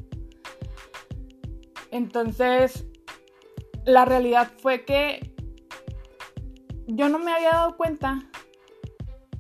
Entonces, 1.91 2.87
la 3.85 4.05
realidad 4.05 4.53
fue 4.59 4.85
que 4.85 5.35
yo 6.87 7.09
no 7.09 7.19
me 7.19 7.33
había 7.33 7.51
dado 7.51 7.77
cuenta 7.77 8.19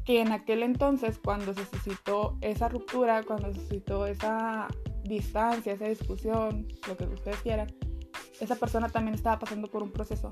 que 0.05 0.21
en 0.21 0.33
aquel 0.33 0.63
entonces, 0.63 1.19
cuando 1.23 1.55
se 1.55 1.65
suscitó 1.65 2.37
esa 2.41 2.69
ruptura, 2.69 3.23
cuando 3.23 3.53
se 3.53 3.61
suscitó 3.61 4.07
esa 4.07 4.67
distancia, 5.05 5.73
esa 5.73 5.87
discusión, 5.87 6.67
lo 6.89 6.97
que 6.97 7.05
ustedes 7.05 7.37
quieran, 7.39 7.73
esa 8.41 8.57
persona 8.57 8.89
también 8.89 9.15
estaba 9.15 9.39
pasando 9.39 9.69
por 9.69 9.83
un 9.83 9.93
proceso. 9.93 10.31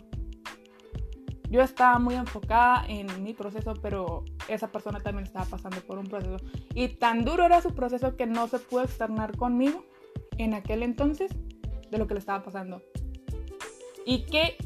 Yo 1.50 1.62
estaba 1.62 1.98
muy 1.98 2.14
enfocada 2.14 2.84
en 2.86 3.24
mi 3.24 3.34
proceso, 3.34 3.74
pero 3.82 4.24
esa 4.46 4.70
persona 4.70 5.00
también 5.00 5.26
estaba 5.26 5.44
pasando 5.46 5.80
por 5.80 5.98
un 5.98 6.06
proceso. 6.06 6.36
Y 6.74 6.88
tan 6.88 7.24
duro 7.24 7.44
era 7.44 7.60
su 7.60 7.74
proceso 7.74 8.16
que 8.16 8.26
no 8.26 8.46
se 8.46 8.60
pudo 8.60 8.84
externar 8.84 9.36
conmigo 9.36 9.84
en 10.38 10.54
aquel 10.54 10.84
entonces 10.84 11.32
de 11.90 11.98
lo 11.98 12.06
que 12.06 12.14
le 12.14 12.20
estaba 12.20 12.44
pasando. 12.44 12.80
Y 14.06 14.26
qué 14.26 14.56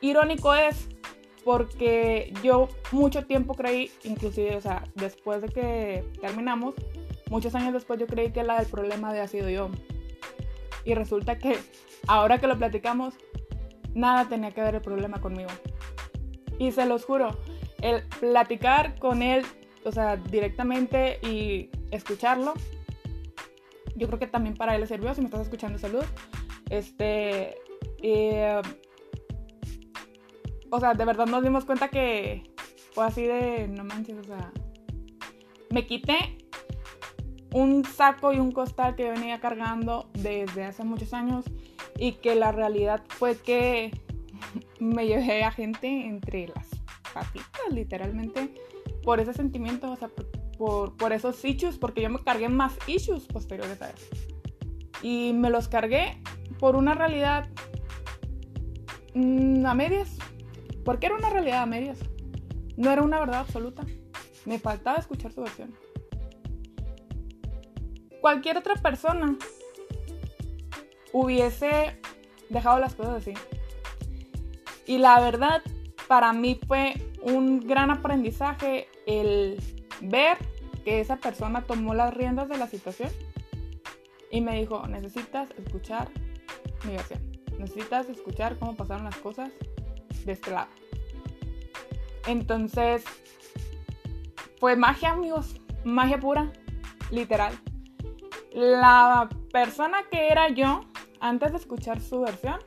irónico 0.00 0.54
es 0.54 0.88
porque 1.44 2.32
yo 2.44 2.68
mucho 2.92 3.26
tiempo 3.26 3.54
creí, 3.54 3.90
inclusive, 4.04 4.54
o 4.56 4.60
sea, 4.60 4.84
después 4.94 5.42
de 5.42 5.48
que 5.48 6.04
terminamos, 6.20 6.76
muchos 7.28 7.56
años 7.56 7.72
después 7.72 7.98
yo 7.98 8.06
creí 8.06 8.30
que 8.30 8.44
la 8.44 8.60
del 8.60 8.70
problema 8.70 9.10
había 9.10 9.26
sido 9.26 9.50
yo. 9.50 9.68
Y 10.84 10.94
resulta 10.94 11.38
que 11.38 11.58
ahora 12.06 12.38
que 12.38 12.46
lo 12.46 12.56
platicamos, 12.56 13.14
nada 13.94 14.28
tenía 14.28 14.52
que 14.52 14.60
ver 14.60 14.76
el 14.76 14.80
problema 14.80 15.20
conmigo. 15.20 15.50
Y 16.60 16.72
se 16.72 16.84
los 16.84 17.06
juro, 17.06 17.38
el 17.80 18.02
platicar 18.20 18.98
con 18.98 19.22
él, 19.22 19.46
o 19.82 19.92
sea, 19.92 20.18
directamente 20.18 21.18
y 21.22 21.70
escucharlo, 21.90 22.52
yo 23.96 24.08
creo 24.08 24.18
que 24.18 24.26
también 24.26 24.54
para 24.56 24.74
él 24.74 24.82
le 24.82 24.86
sirvió, 24.86 25.14
si 25.14 25.22
me 25.22 25.28
estás 25.28 25.40
escuchando, 25.40 25.78
salud. 25.78 26.04
Este, 26.68 27.56
o 30.70 30.80
sea, 30.80 30.92
de 30.92 31.04
verdad 31.06 31.26
nos 31.26 31.42
dimos 31.42 31.64
cuenta 31.64 31.88
que 31.88 32.52
fue 32.92 33.06
así 33.06 33.22
de, 33.22 33.66
no 33.66 33.82
manches, 33.84 34.18
o 34.18 34.24
sea, 34.24 34.52
me 35.70 35.86
quité 35.86 36.36
un 37.54 37.86
saco 37.86 38.34
y 38.34 38.38
un 38.38 38.52
costal 38.52 38.96
que 38.96 39.10
venía 39.10 39.40
cargando 39.40 40.10
desde 40.12 40.64
hace 40.64 40.84
muchos 40.84 41.14
años 41.14 41.46
y 41.96 42.12
que 42.12 42.34
la 42.34 42.52
realidad 42.52 43.02
fue 43.08 43.38
que 43.38 43.90
me 44.78 45.06
llevé 45.06 45.44
a 45.44 45.50
gente 45.50 45.86
entre 46.06 46.48
las 46.48 46.68
patitas, 47.12 47.72
literalmente, 47.72 48.54
por 49.02 49.20
ese 49.20 49.32
sentimiento, 49.32 49.90
o 49.90 49.96
sea, 49.96 50.08
por, 50.58 50.96
por 50.96 51.12
esos 51.12 51.44
issues, 51.44 51.78
porque 51.78 52.02
yo 52.02 52.10
me 52.10 52.18
cargué 52.22 52.48
más 52.48 52.76
issues 52.86 53.26
posteriores 53.26 53.80
a 53.82 53.90
eso. 53.90 54.06
Y 55.02 55.32
me 55.32 55.50
los 55.50 55.68
cargué 55.68 56.22
por 56.58 56.76
una 56.76 56.94
realidad 56.94 57.48
mm, 59.14 59.64
a 59.64 59.74
medias, 59.74 60.18
porque 60.84 61.06
era 61.06 61.16
una 61.16 61.30
realidad 61.30 61.62
a 61.62 61.66
medias. 61.66 61.98
No 62.76 62.90
era 62.90 63.02
una 63.02 63.18
verdad 63.18 63.40
absoluta. 63.40 63.84
Me 64.46 64.58
faltaba 64.58 64.98
escuchar 64.98 65.32
su 65.32 65.42
versión. 65.42 65.74
Cualquier 68.20 68.58
otra 68.58 68.74
persona 68.74 69.36
hubiese 71.12 71.98
dejado 72.48 72.78
las 72.78 72.94
cosas 72.94 73.22
así. 73.22 73.34
Y 74.90 74.98
la 74.98 75.20
verdad, 75.20 75.62
para 76.08 76.32
mí 76.32 76.58
fue 76.66 76.94
un 77.22 77.60
gran 77.60 77.92
aprendizaje 77.92 78.88
el 79.06 79.62
ver 80.00 80.36
que 80.84 80.98
esa 80.98 81.18
persona 81.18 81.62
tomó 81.62 81.94
las 81.94 82.12
riendas 82.12 82.48
de 82.48 82.58
la 82.58 82.66
situación 82.66 83.08
y 84.32 84.40
me 84.40 84.58
dijo, 84.58 84.84
necesitas 84.88 85.48
escuchar 85.52 86.08
mi 86.84 86.96
versión. 86.96 87.20
Necesitas 87.56 88.08
escuchar 88.08 88.58
cómo 88.58 88.74
pasaron 88.74 89.04
las 89.04 89.14
cosas 89.18 89.52
de 90.24 90.32
este 90.32 90.50
lado. 90.50 90.70
Entonces, 92.26 93.04
fue 94.58 94.74
magia, 94.74 95.10
amigos. 95.10 95.54
Magia 95.84 96.18
pura, 96.18 96.50
literal. 97.12 97.56
La 98.52 99.28
persona 99.52 99.98
que 100.10 100.30
era 100.32 100.48
yo 100.48 100.80
antes 101.20 101.52
de 101.52 101.58
escuchar 101.58 102.00
su 102.00 102.22
versión, 102.22 102.58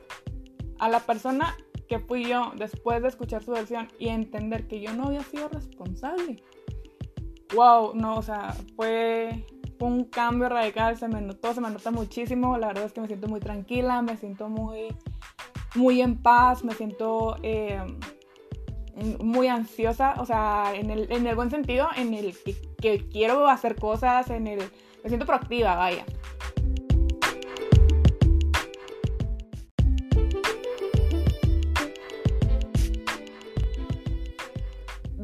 a 0.78 0.88
la 0.88 1.00
persona 1.00 1.54
que 1.88 1.98
fui 1.98 2.24
yo 2.24 2.52
después 2.56 3.02
de 3.02 3.08
escuchar 3.08 3.42
su 3.42 3.52
versión 3.52 3.88
y 3.98 4.08
entender 4.08 4.66
que 4.66 4.80
yo 4.80 4.92
no 4.94 5.06
había 5.06 5.22
sido 5.22 5.48
responsable. 5.48 6.42
Wow, 7.54 7.94
no, 7.94 8.16
o 8.16 8.22
sea, 8.22 8.54
fue 8.76 9.44
un 9.80 10.04
cambio 10.04 10.48
radical, 10.48 10.96
se 10.96 11.08
me 11.08 11.20
notó, 11.20 11.52
se 11.52 11.60
me 11.60 11.70
nota 11.70 11.90
muchísimo. 11.90 12.56
La 12.58 12.68
verdad 12.68 12.84
es 12.84 12.92
que 12.92 13.00
me 13.00 13.06
siento 13.06 13.28
muy 13.28 13.40
tranquila, 13.40 14.02
me 14.02 14.16
siento 14.16 14.48
muy 14.48 14.88
muy 15.74 16.00
en 16.00 16.16
paz, 16.16 16.64
me 16.64 16.72
siento 16.74 17.36
eh, 17.42 17.80
muy 19.20 19.48
ansiosa, 19.48 20.14
o 20.18 20.26
sea, 20.26 20.72
en 20.74 20.90
el, 20.90 21.10
en 21.10 21.26
el, 21.26 21.34
buen 21.34 21.50
sentido, 21.50 21.88
en 21.96 22.14
el 22.14 22.34
que, 22.80 23.08
quiero 23.08 23.48
hacer 23.48 23.76
cosas, 23.76 24.30
en 24.30 24.46
el... 24.46 24.60
Me 25.02 25.08
siento 25.08 25.26
proactiva, 25.26 25.74
vaya. 25.74 26.04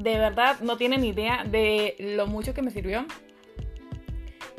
De 0.01 0.17
verdad, 0.17 0.61
no 0.61 0.79
tienen 0.79 1.05
idea 1.05 1.45
de 1.45 1.95
lo 1.99 2.27
mucho 2.27 2.55
que 2.55 2.63
me 2.63 2.71
sirvió. 2.71 3.05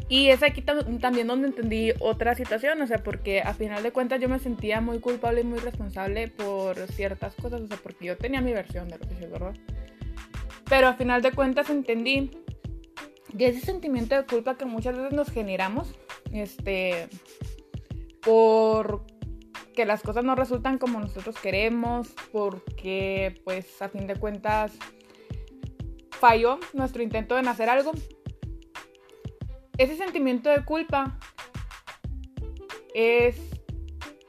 Y 0.08 0.28
es 0.28 0.44
aquí 0.44 0.62
también 0.62 1.26
donde 1.26 1.48
entendí 1.48 1.94
otra 2.00 2.36
situación, 2.36 2.82
o 2.82 2.86
sea, 2.86 2.98
porque 3.00 3.42
a 3.42 3.54
final 3.54 3.82
de 3.82 3.92
cuentas 3.92 4.20
yo 4.20 4.30
me 4.30 4.40
sentía 4.40 4.82
muy 4.82 5.00
culpable 5.00 5.42
y 5.42 5.46
muy 5.46 5.58
responsable 5.60 6.28
por 6.28 6.76
ciertas 6.88 7.34
cosas, 7.36 7.62
o 7.62 7.68
sea, 7.68 7.78
porque 7.82 8.08
yo 8.08 8.18
tenía 8.18 8.42
mi 8.42 8.54
versión 8.54 8.88
de 8.90 9.00
lo 9.00 9.08
que 9.08 9.14
es 9.14 9.32
verdad. 9.32 9.56
Pero 10.70 10.88
a 10.88 10.94
final 10.94 11.22
de 11.22 11.32
cuentas 11.32 11.70
entendí 11.70 12.30
que 13.38 13.48
ese 13.48 13.62
sentimiento 13.62 14.14
de 14.14 14.26
culpa 14.26 14.58
que 14.58 14.66
muchas 14.66 14.96
veces 14.96 15.14
nos 15.14 15.32
generamos 15.32 15.96
este, 16.34 17.08
por 18.22 19.06
que 19.74 19.86
las 19.86 20.02
cosas 20.02 20.24
no 20.24 20.36
resultan 20.36 20.78
como 20.78 21.00
nosotros 21.00 21.36
queremos, 21.42 22.10
porque 22.32 23.42
pues 23.44 23.82
a 23.82 23.90
fin 23.90 24.08
de 24.08 24.16
cuentas 24.16 24.74
falló 26.22 26.60
nuestro 26.74 27.02
intento 27.02 27.36
de 27.36 27.50
hacer 27.50 27.68
algo. 27.68 27.92
Ese 29.78 29.98
sentimiento 29.98 30.52
de 30.52 30.64
culpa 30.64 31.18
es 32.94 33.36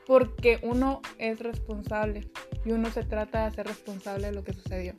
porque 0.07 0.59
uno 0.63 1.03
es 1.19 1.41
responsable 1.41 2.31
y 2.65 2.73
uno 2.73 2.91
se 2.91 3.05
trata 3.05 3.45
de 3.45 3.55
ser 3.55 3.67
responsable 3.67 4.29
de 4.29 4.33
lo 4.33 4.43
que 4.43 4.55
sucedió. 4.55 4.95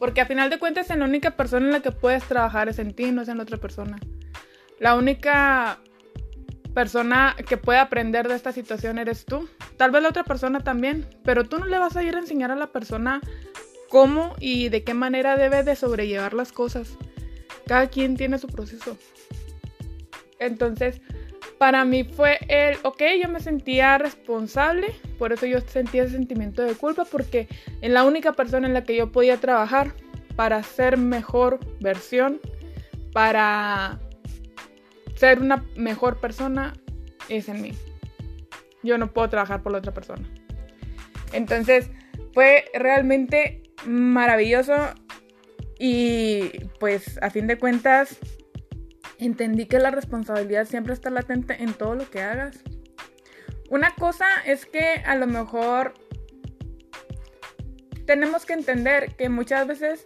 Porque 0.00 0.20
a 0.20 0.26
final 0.26 0.50
de 0.50 0.58
cuentas 0.58 0.90
en 0.90 0.98
la 0.98 1.04
única 1.04 1.36
persona 1.36 1.66
en 1.66 1.72
la 1.72 1.80
que 1.80 1.92
puedes 1.92 2.24
trabajar 2.24 2.68
es 2.68 2.80
en 2.80 2.94
ti, 2.94 3.12
no 3.12 3.22
es 3.22 3.28
en 3.28 3.38
otra 3.38 3.58
persona. 3.58 4.00
La 4.80 4.96
única 4.96 5.78
persona 6.74 7.36
que 7.48 7.56
puede 7.56 7.78
aprender 7.78 8.26
de 8.26 8.34
esta 8.34 8.50
situación 8.50 8.98
eres 8.98 9.24
tú. 9.24 9.48
Tal 9.76 9.92
vez 9.92 10.02
la 10.02 10.08
otra 10.08 10.24
persona 10.24 10.64
también, 10.64 11.06
pero 11.22 11.44
tú 11.44 11.60
no 11.60 11.66
le 11.66 11.78
vas 11.78 11.96
a 11.96 12.02
ir 12.02 12.16
a 12.16 12.18
enseñar 12.18 12.50
a 12.50 12.56
la 12.56 12.72
persona 12.72 13.20
cómo 13.92 14.34
y 14.40 14.70
de 14.70 14.84
qué 14.84 14.94
manera 14.94 15.36
debe 15.36 15.62
de 15.64 15.76
sobrellevar 15.76 16.32
las 16.32 16.50
cosas. 16.50 16.96
Cada 17.66 17.88
quien 17.88 18.16
tiene 18.16 18.38
su 18.38 18.46
proceso. 18.46 18.96
Entonces, 20.38 21.02
para 21.58 21.84
mí 21.84 22.02
fue 22.02 22.38
el, 22.48 22.78
ok, 22.84 23.02
yo 23.22 23.28
me 23.28 23.38
sentía 23.38 23.98
responsable, 23.98 24.86
por 25.18 25.34
eso 25.34 25.44
yo 25.44 25.60
sentía 25.60 26.04
ese 26.04 26.12
sentimiento 26.12 26.62
de 26.62 26.74
culpa, 26.74 27.04
porque 27.04 27.48
en 27.82 27.92
la 27.92 28.04
única 28.04 28.32
persona 28.32 28.66
en 28.66 28.72
la 28.72 28.82
que 28.82 28.96
yo 28.96 29.12
podía 29.12 29.36
trabajar 29.36 29.92
para 30.36 30.62
ser 30.62 30.96
mejor 30.96 31.60
versión, 31.78 32.40
para 33.12 34.00
ser 35.16 35.38
una 35.38 35.66
mejor 35.76 36.18
persona 36.18 36.72
es 37.28 37.46
en 37.50 37.60
mí. 37.60 37.72
Yo 38.82 38.96
no 38.96 39.12
puedo 39.12 39.28
trabajar 39.28 39.62
por 39.62 39.72
la 39.72 39.78
otra 39.78 39.92
persona. 39.92 40.26
Entonces 41.34 41.90
fue 42.32 42.64
realmente 42.72 43.61
maravilloso 43.86 44.74
y 45.78 46.50
pues 46.78 47.18
a 47.22 47.30
fin 47.30 47.46
de 47.46 47.58
cuentas 47.58 48.16
entendí 49.18 49.66
que 49.66 49.78
la 49.78 49.90
responsabilidad 49.90 50.66
siempre 50.66 50.94
está 50.94 51.10
latente 51.10 51.62
en 51.62 51.74
todo 51.74 51.94
lo 51.94 52.08
que 52.10 52.22
hagas. 52.22 52.60
Una 53.70 53.94
cosa 53.94 54.26
es 54.44 54.66
que 54.66 55.02
a 55.04 55.14
lo 55.14 55.26
mejor 55.26 55.94
tenemos 58.06 58.44
que 58.44 58.52
entender 58.52 59.14
que 59.16 59.28
muchas 59.28 59.66
veces 59.66 60.02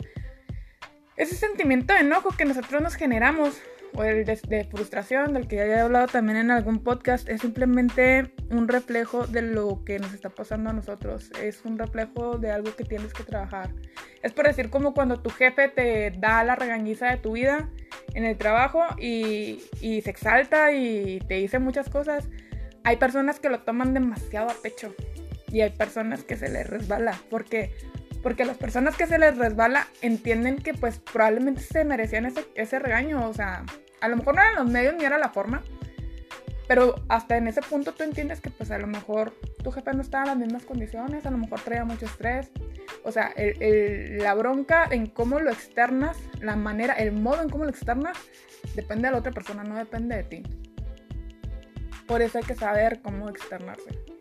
ese 1.16 1.35
sentimiento 1.35 1.95
de 1.95 2.00
enojo 2.00 2.30
que 2.37 2.45
nosotros 2.45 2.80
nos 2.83 2.95
generamos 2.95 3.61
o 3.95 4.05
el 4.05 4.25
de, 4.25 4.64
frustración, 4.71 5.35
del 5.35 5.49
que 5.49 5.57
ya 5.57 5.64
he 5.64 5.81
hablado 5.81 6.07
también 6.07 6.38
en 6.38 6.50
algún 6.50 6.83
podcast, 6.83 7.28
es 7.28 7.40
simplemente 7.40 8.33
un 8.50 8.69
reflejo 8.69 9.26
de 9.26 9.43
lo 9.43 9.83
que 9.85 9.99
nos 9.99 10.12
está 10.12 10.31
pasando 10.31 10.71
a 10.71 10.73
nosotros. 10.73 11.31
Es 11.43 11.64
un 11.64 11.78
reflejo 11.78 12.38
de 12.38 12.50
algo 12.50 12.75
que 12.75 12.85
tienes 12.85 13.12
que 13.12 13.25
trabajar. 13.25 13.71
Es 14.23 14.33
por 14.33 14.47
decir 14.47 14.71
como 14.71 14.95
cuando 14.95 15.21
tu 15.21 15.31
jefe 15.31 15.69
te 15.69 16.11
da 16.19 16.45
la 16.45 16.57
regañiza 16.57 17.11
de 17.11 17.16
tu 17.16 17.33
vida 17.33 17.71
en 18.14 18.25
el 18.25 18.37
trabajo 18.37 18.83
y, 18.99 19.62
y 19.81 20.02
se 20.02 20.11
exalta 20.11 20.73
y 20.73 21.21
te 21.28 21.35
dice 21.35 21.59
muchas 21.59 21.88
cosas. 21.88 22.28
Hay 22.85 22.97
personas 22.97 23.40
que 23.40 23.49
lo 23.49 23.61
toman 23.61 23.95
demasiado 23.95 24.49
a 24.49 24.55
pecho 24.55 24.95
y 25.49 25.61
hay 25.61 25.71
personas 25.71 26.25
que 26.25 26.37
se 26.37 26.49
les 26.49 26.69
resbala 26.69 27.19
porque 27.31 27.73
porque 28.26 28.45
las 28.45 28.56
personas 28.56 28.97
que 28.97 29.06
se 29.06 29.21
les 29.21 29.38
resbala 29.38 29.87
entienden 30.02 30.56
que 30.56 30.75
pues 30.75 30.99
probablemente 30.99 31.61
se 31.61 31.85
merecían 31.85 32.26
ese, 32.26 32.45
ese 32.56 32.80
regaño, 32.80 33.25
o 33.28 33.33
sea, 33.33 33.64
a 34.00 34.09
lo 34.09 34.16
mejor 34.16 34.35
no 34.35 34.42
eran 34.42 34.56
los 34.56 34.68
medios 34.68 34.97
ni 34.97 35.04
era 35.04 35.16
la 35.16 35.28
forma, 35.28 35.62
pero 36.66 36.97
hasta 37.09 37.37
en 37.37 37.47
ese 37.47 37.62
punto 37.62 37.92
tú 37.95 38.02
entiendes 38.02 38.40
que 38.40 38.50
pues 38.50 38.73
a 38.73 38.78
lo 38.78 38.88
mejor 38.88 39.33
tu 39.62 39.71
jefe 39.71 39.92
no 39.95 40.02
estaba 40.02 40.25
en 40.25 40.28
las 40.30 40.38
mismas 40.38 40.64
condiciones, 40.64 41.25
a 41.25 41.30
lo 41.30 41.38
mejor 41.38 41.61
traía 41.61 41.85
mucho 41.85 42.06
estrés. 42.06 42.50
O 43.04 43.12
sea, 43.12 43.33
la 43.37 44.35
bronca 44.35 44.88
en 44.90 45.07
cómo 45.07 45.38
lo 45.38 45.53
externas, 45.53 46.16
la 46.40 46.57
manera, 46.57 46.94
el 46.94 47.12
modo 47.12 47.42
en 47.42 47.48
cómo 47.48 47.62
lo 47.62 47.70
externas, 47.70 48.18
depende 48.74 49.07
de 49.07 49.12
la 49.12 49.18
otra 49.18 49.31
persona, 49.31 49.62
no 49.62 49.77
depende 49.77 50.16
de 50.16 50.24
ti. 50.24 50.42
Por 52.09 52.22
eso 52.22 52.38
hay 52.38 52.44
que 52.44 52.57
saber 52.57 53.00
cómo 53.03 53.29
externarse. 53.29 54.16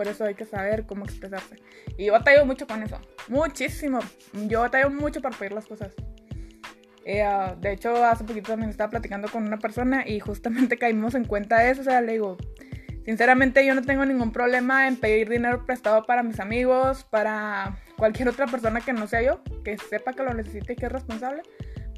Por 0.00 0.08
eso 0.08 0.24
hay 0.24 0.34
que 0.34 0.46
saber 0.46 0.86
cómo 0.86 1.04
expresarse. 1.04 1.56
Y 1.98 2.06
yo 2.06 2.14
batallo 2.14 2.46
mucho 2.46 2.66
con 2.66 2.82
eso. 2.82 2.98
Muchísimo. 3.28 3.98
Yo 4.48 4.60
batallo 4.60 4.88
mucho 4.88 5.20
para 5.20 5.36
pedir 5.36 5.52
las 5.52 5.66
cosas. 5.66 5.92
Eh, 7.04 7.20
ah, 7.20 7.54
de 7.60 7.72
hecho, 7.72 8.02
hace 8.02 8.24
poquito 8.24 8.52
también 8.52 8.70
estaba 8.70 8.88
platicando 8.88 9.28
con 9.28 9.42
una 9.46 9.58
persona 9.58 10.08
y 10.08 10.18
justamente 10.18 10.78
caímos 10.78 11.14
en 11.14 11.26
cuenta 11.26 11.58
de 11.58 11.72
eso. 11.72 11.82
O 11.82 11.84
sea, 11.84 12.00
le 12.00 12.12
digo, 12.12 12.38
sinceramente 13.04 13.66
yo 13.66 13.74
no 13.74 13.82
tengo 13.82 14.06
ningún 14.06 14.32
problema 14.32 14.88
en 14.88 14.96
pedir 14.96 15.28
dinero 15.28 15.66
prestado 15.66 16.06
para 16.06 16.22
mis 16.22 16.40
amigos, 16.40 17.04
para 17.04 17.76
cualquier 17.98 18.30
otra 18.30 18.46
persona 18.46 18.80
que 18.80 18.94
no 18.94 19.06
sea 19.06 19.20
yo, 19.20 19.42
que 19.64 19.76
sepa 19.76 20.14
que 20.14 20.22
lo 20.22 20.32
necesite 20.32 20.72
y 20.72 20.76
que 20.76 20.86
es 20.86 20.92
responsable 20.92 21.42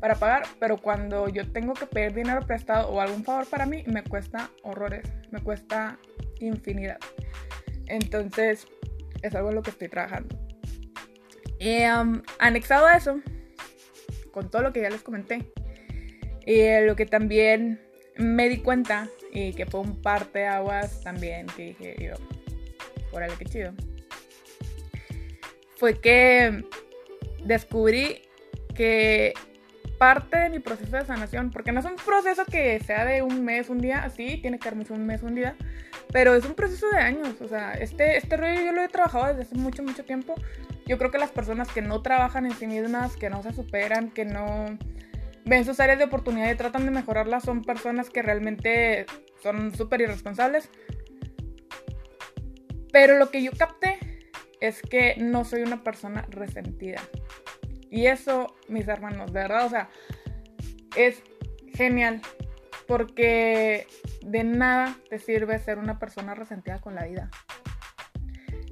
para 0.01 0.17
pagar. 0.17 0.43
Pero 0.59 0.77
cuando 0.77 1.29
yo 1.29 1.53
tengo 1.53 1.75
que 1.75 1.87
pedir 1.87 2.15
dinero 2.15 2.45
prestado 2.45 2.89
o 2.89 3.01
algún 3.01 3.23
favor 3.23 3.47
para 3.47 3.65
mí, 3.65 3.85
me 3.87 4.03
cuesta 4.03 4.51
horrores, 4.65 5.05
me 5.31 5.41
cuesta 5.41 6.01
infinidad. 6.41 6.99
Entonces, 7.87 8.67
es 9.23 9.35
algo 9.35 9.51
en 9.51 9.57
lo 9.57 9.63
que 9.63 9.71
estoy 9.71 9.89
trabajando. 9.89 10.39
Anexado 12.39 12.87
a 12.87 12.97
eso, 12.97 13.21
con 14.33 14.51
todo 14.51 14.63
lo 14.63 14.73
que 14.73 14.83
ya 14.83 14.91
les 14.91 15.03
comenté. 15.03 15.53
Y 16.45 16.65
lo 16.85 16.97
que 16.97 17.07
también 17.07 17.81
me 18.17 18.49
di 18.49 18.59
cuenta 18.59 19.09
y 19.33 19.55
que 19.55 19.65
fue 19.65 19.81
un 19.81 20.03
parte 20.03 20.41
de 20.41 20.47
aguas 20.47 21.03
también 21.03 21.47
que 21.57 21.67
dije 21.67 21.97
yo, 22.01 22.15
órale, 23.13 23.35
qué 23.39 23.45
chido. 23.45 23.73
Fue 25.77 26.01
que 26.01 26.65
descubrí 27.45 28.23
que 28.75 29.35
parte 29.99 30.37
de 30.37 30.51
mi 30.51 30.59
proceso 30.59 30.97
de 30.97 31.05
sanación, 31.05 31.51
porque 31.51 31.71
no 31.71 31.81
es 31.81 31.87
un 31.87 31.97
proceso 31.97 32.45
que 32.45 32.81
sea 32.81 33.05
de 33.05 33.23
un 33.23 33.45
mes, 33.45 33.69
un 33.71 33.79
día, 33.79 34.03
así, 34.03 34.39
tiene 34.39 34.59
que 34.59 34.65
darme 34.65 34.85
un 34.91 35.07
mes, 35.07 35.23
un 35.23 35.37
día, 35.37 35.57
pero 36.13 36.35
es 36.35 36.45
un 36.45 36.55
proceso 36.55 36.89
de 36.91 36.99
años, 36.99 37.41
o 37.41 37.49
sea, 37.49 37.73
este, 37.73 38.17
este 38.19 38.37
rollo 38.37 38.61
yo 38.61 38.73
lo 38.73 38.83
he 38.83 38.89
trabajado 38.89 39.27
desde 39.29 39.43
hace 39.43 39.55
mucho, 39.57 39.83
mucho 39.83 40.05
tiempo, 40.05 40.35
yo 40.87 40.99
creo 40.99 41.11
que 41.11 41.19
las 41.19 41.31
personas 41.31 41.69
que 41.69 41.81
no 41.81 42.03
trabajan 42.03 42.47
en 42.47 42.53
sí 42.53 42.67
mismas, 42.67 43.17
que 43.17 43.31
no 43.31 43.43
se 43.43 43.53
superan, 43.53 44.11
que 44.11 44.25
no 44.25 44.79
ven 45.45 45.65
sus 45.65 45.81
áreas 45.81 45.99
de 45.99 46.05
oportunidad 46.05 46.51
y 46.51 46.57
tratan 46.57 46.85
de 46.85 46.91
mejorarlas, 46.91 47.45
son 47.45 47.63
personas 47.63 48.11
que 48.11 48.23
realmente 48.23 49.07
son 49.43 49.75
súper 49.75 50.03
irresponsables. 50.03 50.69
Pero 52.93 53.17
lo 53.17 53.31
que 53.31 53.43
yo 53.43 53.53
capté 53.53 53.99
es 54.61 54.83
que 54.83 55.17
no 55.19 55.45
soy 55.45 55.63
una 55.63 55.83
persona 55.83 56.27
resentida. 56.31 57.01
Y 57.91 58.07
eso, 58.07 58.55
mis 58.69 58.87
hermanos, 58.87 59.33
de 59.33 59.41
verdad, 59.41 59.67
o 59.67 59.71
sea, 59.71 59.89
es 60.97 61.23
genial. 61.75 62.21
Porque 62.93 63.87
de 64.21 64.45
nada 64.45 64.95
te 65.09 65.19
sirve 65.19 65.59
ser 65.59 65.79
una 65.79 65.99
persona 65.99 66.35
resentida 66.35 66.79
con 66.79 66.95
la 66.95 67.07
vida. 67.07 67.31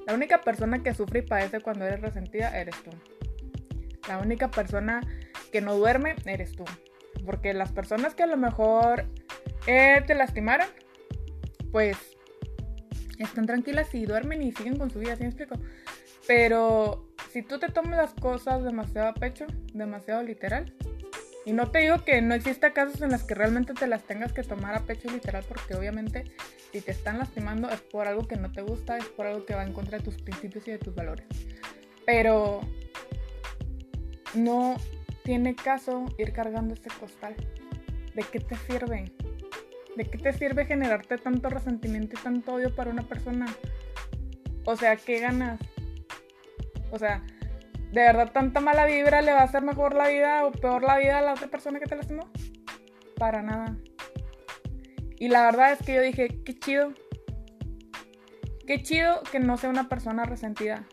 La 0.06 0.12
única 0.12 0.42
persona 0.42 0.82
que 0.82 0.92
sufre 0.92 1.20
y 1.20 1.22
padece 1.22 1.62
cuando 1.62 1.86
eres 1.86 2.02
resentida 2.02 2.54
eres 2.54 2.76
tú. 2.82 2.90
La 4.08 4.18
única 4.18 4.50
persona 4.50 5.00
que 5.50 5.62
no 5.62 5.74
duerme 5.74 6.16
eres 6.26 6.52
tú. 6.52 6.64
Porque 7.24 7.54
las 7.54 7.72
personas 7.72 8.14
que 8.14 8.22
a 8.22 8.26
lo 8.26 8.36
mejor 8.36 9.06
eh, 9.66 10.04
te 10.06 10.14
lastimaron, 10.14 10.68
pues 11.72 11.96
están 13.18 13.46
tranquilas 13.46 13.94
y 13.94 14.04
duermen 14.04 14.42
y 14.42 14.52
siguen 14.52 14.76
con 14.76 14.90
su 14.90 14.98
vida, 14.98 15.16
¿sí 15.16 15.22
me 15.22 15.30
explico? 15.30 15.54
Pero 16.26 17.08
si 17.30 17.40
tú 17.40 17.58
te 17.58 17.68
tomas 17.68 17.96
las 17.96 18.12
cosas 18.12 18.64
demasiado 18.64 19.08
a 19.08 19.14
pecho, 19.14 19.46
demasiado 19.72 20.22
literal, 20.22 20.74
y 21.50 21.52
no 21.52 21.68
te 21.68 21.80
digo 21.80 22.04
que 22.04 22.22
no 22.22 22.32
exista 22.32 22.72
casos 22.72 23.02
en 23.02 23.10
los 23.10 23.24
que 23.24 23.34
realmente 23.34 23.74
te 23.74 23.88
las 23.88 24.04
tengas 24.04 24.32
que 24.32 24.44
tomar 24.44 24.76
a 24.76 24.86
pecho 24.86 25.10
literal, 25.10 25.42
porque 25.48 25.74
obviamente 25.74 26.22
si 26.70 26.80
te 26.80 26.92
están 26.92 27.18
lastimando 27.18 27.68
es 27.68 27.80
por 27.80 28.06
algo 28.06 28.28
que 28.28 28.36
no 28.36 28.52
te 28.52 28.62
gusta, 28.62 28.96
es 28.96 29.06
por 29.06 29.26
algo 29.26 29.44
que 29.44 29.56
va 29.56 29.64
en 29.64 29.72
contra 29.72 29.98
de 29.98 30.04
tus 30.04 30.22
principios 30.22 30.68
y 30.68 30.70
de 30.70 30.78
tus 30.78 30.94
valores. 30.94 31.26
Pero 32.06 32.60
no 34.34 34.76
tiene 35.24 35.56
caso 35.56 36.04
ir 36.18 36.32
cargando 36.32 36.72
este 36.72 36.88
costal. 37.00 37.34
¿De 38.14 38.22
qué 38.22 38.38
te 38.38 38.54
sirve? 38.54 39.10
¿De 39.96 40.04
qué 40.04 40.18
te 40.18 40.32
sirve 40.32 40.66
generarte 40.66 41.18
tanto 41.18 41.48
resentimiento 41.48 42.14
y 42.16 42.22
tanto 42.22 42.54
odio 42.54 42.72
para 42.76 42.92
una 42.92 43.02
persona? 43.02 43.46
O 44.66 44.76
sea, 44.76 44.94
¿qué 44.94 45.18
ganas? 45.18 45.58
O 46.92 46.98
sea, 47.00 47.24
¿De 47.92 48.02
verdad 48.02 48.30
tanta 48.32 48.60
mala 48.60 48.86
vibra 48.86 49.20
le 49.20 49.32
va 49.32 49.40
a 49.40 49.44
hacer 49.44 49.62
mejor 49.62 49.96
la 49.96 50.08
vida 50.08 50.44
o 50.46 50.52
peor 50.52 50.84
la 50.84 50.98
vida 50.98 51.18
a 51.18 51.22
la 51.22 51.32
otra 51.32 51.48
persona 51.48 51.80
que 51.80 51.86
te 51.86 51.96
lastimó? 51.96 52.30
Para 53.16 53.42
nada. 53.42 53.76
Y 55.18 55.28
la 55.28 55.42
verdad 55.42 55.72
es 55.72 55.80
que 55.84 55.94
yo 55.94 56.00
dije, 56.00 56.28
qué 56.44 56.58
chido. 56.58 56.94
Qué 58.66 58.82
chido 58.82 59.22
que 59.32 59.40
no 59.40 59.56
sea 59.56 59.70
una 59.70 59.88
persona 59.88 60.24
resentida. 60.24 60.86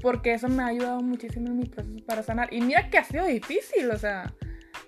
Porque 0.00 0.32
eso 0.34 0.48
me 0.48 0.62
ha 0.62 0.66
ayudado 0.66 1.00
muchísimo 1.00 1.48
en 1.48 1.58
mi 1.58 1.64
proceso 1.64 1.98
para 2.06 2.22
sanar. 2.22 2.52
Y 2.54 2.60
mira 2.60 2.88
que 2.88 2.98
ha 2.98 3.04
sido 3.04 3.26
difícil, 3.26 3.90
o 3.90 3.98
sea, 3.98 4.32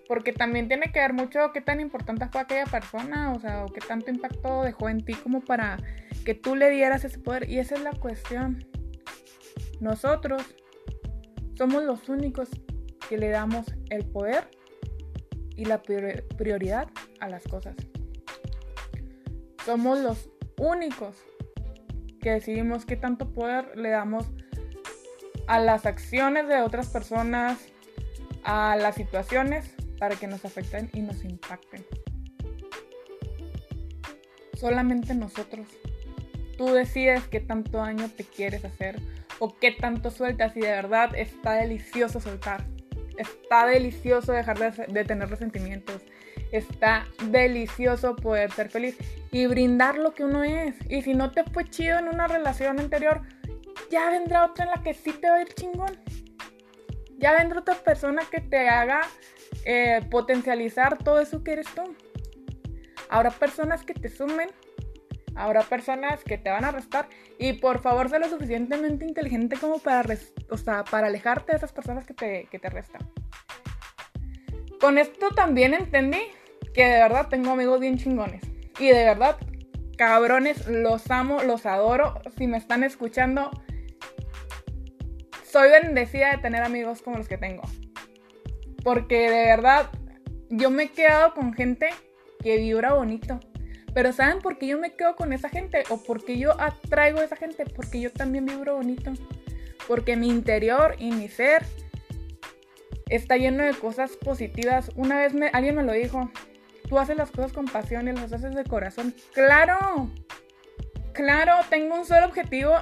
Porque 0.07 0.33
también 0.33 0.68
tiene 0.68 0.92
que 0.92 1.01
ver 1.01 1.12
mucho 1.12 1.53
qué 1.53 1.61
tan 1.61 1.81
importante 1.81 2.29
fue 2.31 2.40
aquella 2.40 2.66
persona, 2.66 3.33
o 3.33 3.40
sea, 3.40 3.64
o 3.64 3.66
qué 3.66 3.81
tanto 3.81 4.11
impacto 4.11 4.62
dejó 4.62 4.88
en 4.88 5.05
ti 5.05 5.14
como 5.14 5.40
para 5.40 5.79
que 6.25 6.35
tú 6.35 6.55
le 6.55 6.70
dieras 6.70 7.05
ese 7.05 7.18
poder. 7.18 7.51
Y 7.51 7.59
esa 7.59 7.75
es 7.75 7.83
la 7.83 7.92
cuestión. 7.92 8.64
Nosotros 9.83 10.45
somos 11.59 11.83
los 11.83 12.09
únicos 12.09 12.49
que 13.09 13.18
le 13.18 13.31
damos 13.31 13.66
el 13.90 14.07
poder 14.07 14.49
y 15.57 15.64
la 15.64 15.83
prioridad 15.83 16.87
a 17.18 17.29
las 17.29 17.42
cosas. 17.42 17.75
Somos 19.66 19.99
los 19.99 20.31
únicos 20.57 21.16
que 22.21 22.31
decidimos 22.31 22.87
qué 22.87 22.95
tanto 22.95 23.33
poder 23.33 23.77
le 23.77 23.90
damos 23.90 24.25
a 25.49 25.59
las 25.59 25.85
acciones 25.85 26.47
de 26.47 26.61
otras 26.61 26.87
personas, 26.87 27.59
a 28.45 28.77
las 28.77 28.95
situaciones 28.95 29.75
para 29.99 30.14
que 30.14 30.29
nos 30.29 30.45
afecten 30.45 30.90
y 30.92 31.01
nos 31.01 31.25
impacten. 31.25 31.85
Solamente 34.55 35.12
nosotros. 35.16 35.66
Tú 36.57 36.66
decides 36.66 37.27
qué 37.27 37.40
tanto 37.40 37.79
daño 37.79 38.09
te 38.16 38.23
quieres 38.23 38.64
hacer 38.64 39.01
o 39.45 39.59
qué 39.59 39.73
tanto 39.73 40.13
sueltas 40.13 40.57
y 40.57 40.61
de 40.61 40.71
verdad 40.71 41.17
está 41.17 41.55
delicioso 41.55 42.21
soltar. 42.21 42.65
Está 43.19 43.67
delicioso 43.67 44.31
dejar 44.31 44.57
de, 44.87 45.05
tener 45.05 45.29
resentimientos. 45.29 46.01
Está 46.53 47.09
delicioso 47.29 48.15
poder 48.15 48.53
ser 48.53 48.69
feliz 48.69 48.97
y 49.33 49.47
brindar 49.47 49.99
lo 49.99 50.15
que 50.15 50.23
uno 50.23 50.45
es. 50.45 50.77
Y 50.89 51.03
si 51.03 51.15
no 51.15 51.33
te 51.33 51.43
fue 51.43 51.69
chido 51.69 51.99
en 51.99 52.07
una 52.07 52.29
relación 52.29 52.79
anterior, 52.79 53.23
ya 53.91 54.11
vendrá 54.11 54.45
otra 54.45 54.67
en 54.67 54.71
la 54.71 54.83
que 54.85 54.95
sí 54.95 55.11
te 55.11 55.29
va 55.29 55.35
a 55.35 55.43
ir 55.43 55.53
chingón. 55.55 55.91
Ya 57.19 57.37
vendrá 57.37 57.59
otra 57.59 57.75
persona 57.75 58.23
que 58.31 58.41
te 58.41 58.69
haga 58.69 59.01
eh, 59.65 60.07
potencializar 60.09 60.99
todo 60.99 61.19
eso 61.19 61.43
que 61.43 61.55
eres 61.55 61.67
tú. 61.75 61.97
Habrá 63.09 63.33
personas 63.33 63.83
que 63.83 63.95
te 63.95 64.09
sumen, 64.09 64.51
habrá 65.35 65.62
personas 65.62 66.23
que 66.25 66.38
te 66.38 66.51
van 66.51 66.64
a 66.64 66.71
restar 66.71 67.09
y 67.38 67.55
por 67.55 67.81
favor 67.81 68.09
sé 68.09 68.18
lo 68.18 68.29
suficientemente 68.29 69.05
inteligente 69.05 69.57
como 69.57 69.79
para, 69.79 70.16
para 70.90 71.07
alejarte 71.07 71.53
de 71.53 71.59
esas 71.59 71.73
personas 71.73 72.05
que 72.05 72.14
te, 72.14 72.49
que 72.51 72.59
te 72.59 72.68
restan. 72.71 73.09
Con 74.81 74.99
esto 74.99 75.31
también 75.31 75.75
entendí 75.75 76.21
que 76.75 76.85
de 76.85 77.01
verdad 77.01 77.29
tengo 77.29 77.51
amigos 77.51 77.81
bien 77.81 77.99
chingones 77.99 78.42
y 78.79 78.88
de 78.88 79.05
verdad 79.05 79.37
cabrones, 79.97 80.66
los 80.66 81.11
amo, 81.11 81.42
los 81.42 81.66
adoro. 81.66 82.21
Si 82.37 82.47
me 82.47 82.57
están 82.57 82.83
escuchando, 82.83 83.51
soy 85.45 85.71
bendecida 85.71 86.33
de 86.33 86.38
tener 86.38 86.62
amigos 86.62 87.03
como 87.03 87.18
los 87.18 87.29
que 87.29 87.38
tengo. 87.38 87.62
Porque 88.83 89.31
de 89.31 89.47
verdad, 89.47 89.90
yo 90.51 90.71
me 90.71 90.85
he 90.85 90.88
quedado 90.90 91.35
con 91.35 91.53
gente 91.53 91.90
que 92.42 92.57
vibra 92.57 92.95
bonito. 92.95 93.38
Pero 93.95 94.13
¿saben 94.13 94.41
por 94.41 94.59
qué 94.59 94.69
yo 94.69 94.79
me 94.79 94.95
quedo 94.95 95.17
con 95.17 95.33
esa 95.33 95.49
gente? 95.49 95.85
¿O 95.91 96.03
porque 96.03 96.39
yo 96.39 96.59
atraigo 96.61 97.21
a 97.21 97.25
esa 97.25 97.37
gente? 97.37 97.65
Porque 97.67 98.01
yo 98.01 98.11
también 98.11 98.47
vibro 98.47 98.77
bonito. 98.77 99.13
Porque 99.87 100.17
mi 100.17 100.29
interior 100.29 100.97
y 100.99 101.11
mi 101.11 101.29
ser 101.29 101.65
está 103.09 103.37
lleno 103.37 103.65
de 103.65 103.75
cosas 103.75 104.17
positivas. 104.17 104.91
Una 104.97 105.19
vez 105.19 105.35
alguien 105.53 105.77
me 105.77 105.83
lo 105.83 105.93
dijo. 105.93 106.31
Tú 106.89 106.99
haces 106.99 107.17
las 107.17 107.31
cosas 107.31 107.53
con 107.53 107.67
pasión 107.67 108.09
y 108.09 108.13
las 108.13 108.33
haces 108.33 108.55
de 108.55 108.65
corazón. 108.65 109.15
¡Claro! 109.35 110.11
Claro, 111.13 111.55
tengo 111.69 111.95
un 111.95 112.07
solo 112.07 112.27
objetivo 112.27 112.75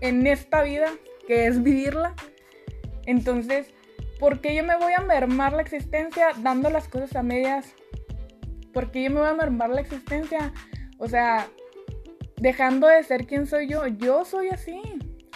en 0.00 0.26
esta 0.26 0.62
vida 0.62 0.86
que 1.26 1.46
es 1.46 1.62
vivirla. 1.62 2.14
Entonces, 3.06 3.66
¿por 4.20 4.40
qué 4.40 4.54
yo 4.54 4.62
me 4.62 4.76
voy 4.76 4.92
a 4.92 5.00
mermar 5.00 5.52
la 5.52 5.62
existencia 5.62 6.28
dando 6.38 6.70
las 6.70 6.88
cosas 6.88 7.16
a 7.16 7.22
medias? 7.22 7.74
¿Por 8.74 8.90
qué 8.90 9.04
yo 9.04 9.10
me 9.10 9.20
voy 9.20 9.28
a 9.28 9.34
mermar 9.34 9.70
la 9.70 9.80
existencia? 9.80 10.52
O 10.98 11.08
sea, 11.08 11.48
dejando 12.36 12.88
de 12.88 13.02
ser 13.04 13.26
quien 13.26 13.46
soy 13.46 13.68
yo. 13.68 13.86
Yo 13.86 14.24
soy 14.24 14.48
así. 14.48 14.82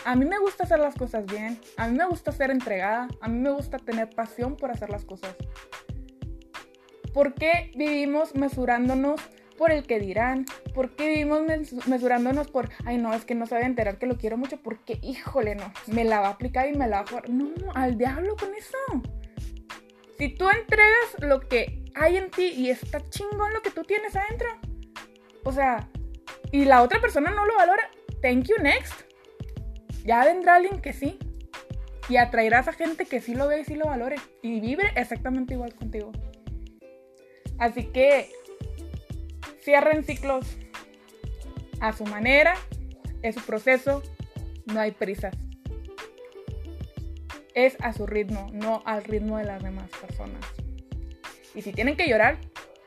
A 0.05 0.17
mí 0.17 0.25
me 0.27 0.39
gusta 0.39 0.65
hacer 0.65 0.81
las 0.81 0.97
cosas 0.97 1.25
bien. 1.25 1.59
A 1.77 1.89
mí 1.89 1.97
me 1.97 2.07
gusta 2.07 2.33
ser 2.33 2.51
entregada. 2.51 3.09
A 3.21 3.29
mí 3.29 3.39
me 3.39 3.51
gusta 3.51 3.79
tener 3.79 4.11
pasión 4.11 4.57
por 4.57 4.71
hacer 4.71 4.91
las 4.91 5.05
cosas. 5.05 5.35
¿Por 7.15 7.35
qué 7.35 7.73
vivimos 7.77 8.35
mesurándonos 8.35 9.21
por 9.57 9.71
el 9.71 9.87
que 9.87 9.99
dirán? 9.99 10.45
¿Por 10.75 10.95
qué 10.95 11.09
vivimos 11.09 11.43
mesurándonos 11.87 12.49
por, 12.51 12.69
ay 12.85 12.99
no, 12.99 13.13
es 13.13 13.25
que 13.25 13.35
no 13.35 13.47
se 13.47 13.59
enterar 13.61 13.99
que 13.99 14.07
lo 14.07 14.19
quiero 14.19 14.37
mucho? 14.37 14.59
Porque, 14.59 14.99
híjole, 15.03 15.55
no, 15.55 15.73
me 15.87 16.05
la 16.05 16.21
va 16.21 16.29
a 16.29 16.33
aplicar 16.33 16.69
y 16.69 16.77
me 16.77 16.87
la 16.87 16.99
va 16.99 17.03
a 17.03 17.07
jugar. 17.07 17.31
No, 17.31 17.53
al 17.75 17.99
diablo 17.99 18.37
con 18.37 18.55
eso. 18.55 18.77
Si 20.19 20.29
tú 20.29 20.49
entregas 20.49 21.17
lo 21.21 21.41
que 21.41 21.88
hay 21.99 22.17
en 22.17 22.31
ti 22.31 22.53
y 22.57 22.71
está 22.71 23.01
chingón 23.09 23.53
lo 23.53 23.63
que 23.63 23.71
tú 23.71 23.83
tienes 23.85 24.15
adentro, 24.17 24.49
o 25.45 25.53
sea, 25.53 25.89
y 26.53 26.65
la 26.65 26.83
otra 26.83 27.01
persona 27.01 27.31
no 27.31 27.45
lo 27.45 27.55
valora, 27.57 27.91
thank 28.23 28.45
you 28.47 28.57
next. 28.61 28.95
Ya 30.05 30.25
vendrá 30.25 30.57
alguien 30.57 30.81
que 30.81 30.93
sí. 30.93 31.19
Y 32.09 32.17
atraerás 32.17 32.69
a 32.69 32.73
gente 32.73 33.05
que 33.05 33.21
sí 33.21 33.35
lo 33.35 33.49
ve 33.49 33.61
y 33.61 33.65
sí 33.65 33.75
lo 33.75 33.87
valore. 33.87 34.17
Y 34.43 34.61
vive 34.61 34.91
exactamente 34.97 35.55
igual 35.55 35.75
contigo. 35.75 36.13
Así 37.59 37.85
que 37.85 38.31
cierren 39.61 40.05
ciclos 40.05 40.47
a 41.81 41.93
su 41.93 42.05
manera, 42.07 42.55
es 43.21 43.35
su 43.35 43.43
proceso, 43.43 44.03
no 44.67 44.81
hay 44.81 44.93
prisas. 44.93 45.37
Es 47.55 47.77
a 47.81 47.93
su 47.93 48.07
ritmo, 48.07 48.47
no 48.53 48.83
al 48.87 49.05
ritmo 49.05 49.37
de 49.37 49.45
las 49.45 49.63
demás 49.63 49.91
personas. 50.01 50.41
Y 51.59 51.63
si 51.63 51.73
tienen 51.73 51.97
que 51.97 52.09
llorar, 52.09 52.39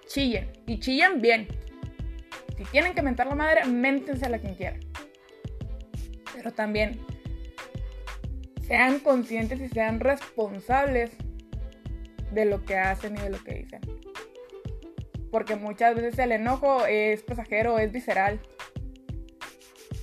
chillen. 0.08 0.50
Y 0.66 0.80
chillen 0.80 1.22
bien. 1.22 1.46
Si 2.58 2.64
tienen 2.64 2.94
que 2.94 3.02
mentar 3.02 3.28
la 3.28 3.36
madre, 3.36 3.66
méntense 3.66 4.26
a 4.26 4.30
la 4.30 4.40
quien 4.40 4.56
quieran. 4.56 4.80
Pero 6.34 6.54
también 6.54 6.98
sean 8.66 9.00
conscientes 9.00 9.60
y 9.60 9.68
sean 9.68 10.00
responsables 10.00 11.12
de 12.32 12.46
lo 12.46 12.64
que 12.64 12.78
hacen 12.78 13.18
y 13.18 13.20
de 13.20 13.30
lo 13.32 13.44
que 13.44 13.56
dicen 13.56 13.82
porque 15.32 15.56
muchas 15.56 15.96
veces 15.96 16.20
el 16.20 16.34
enojo 16.34 16.86
es 16.86 17.24
pasajero, 17.24 17.80
es 17.80 17.92
visceral. 17.92 18.42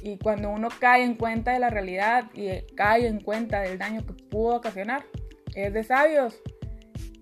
Y 0.03 0.17
cuando 0.17 0.49
uno 0.49 0.69
cae 0.81 1.05
en 1.05 1.17
cuenta 1.17 1.53
de 1.53 1.59
la 1.59 1.69
realidad 1.69 2.31
y 2.33 2.49
cae 2.75 3.07
en 3.07 3.21
cuenta 3.21 3.61
del 3.61 3.79
daño 3.79 4.07
que 4.07 4.15
pudo 4.15 4.57
ocasionar, 4.57 5.05
es 5.55 5.73
de 5.75 5.85
sabios 5.85 6.41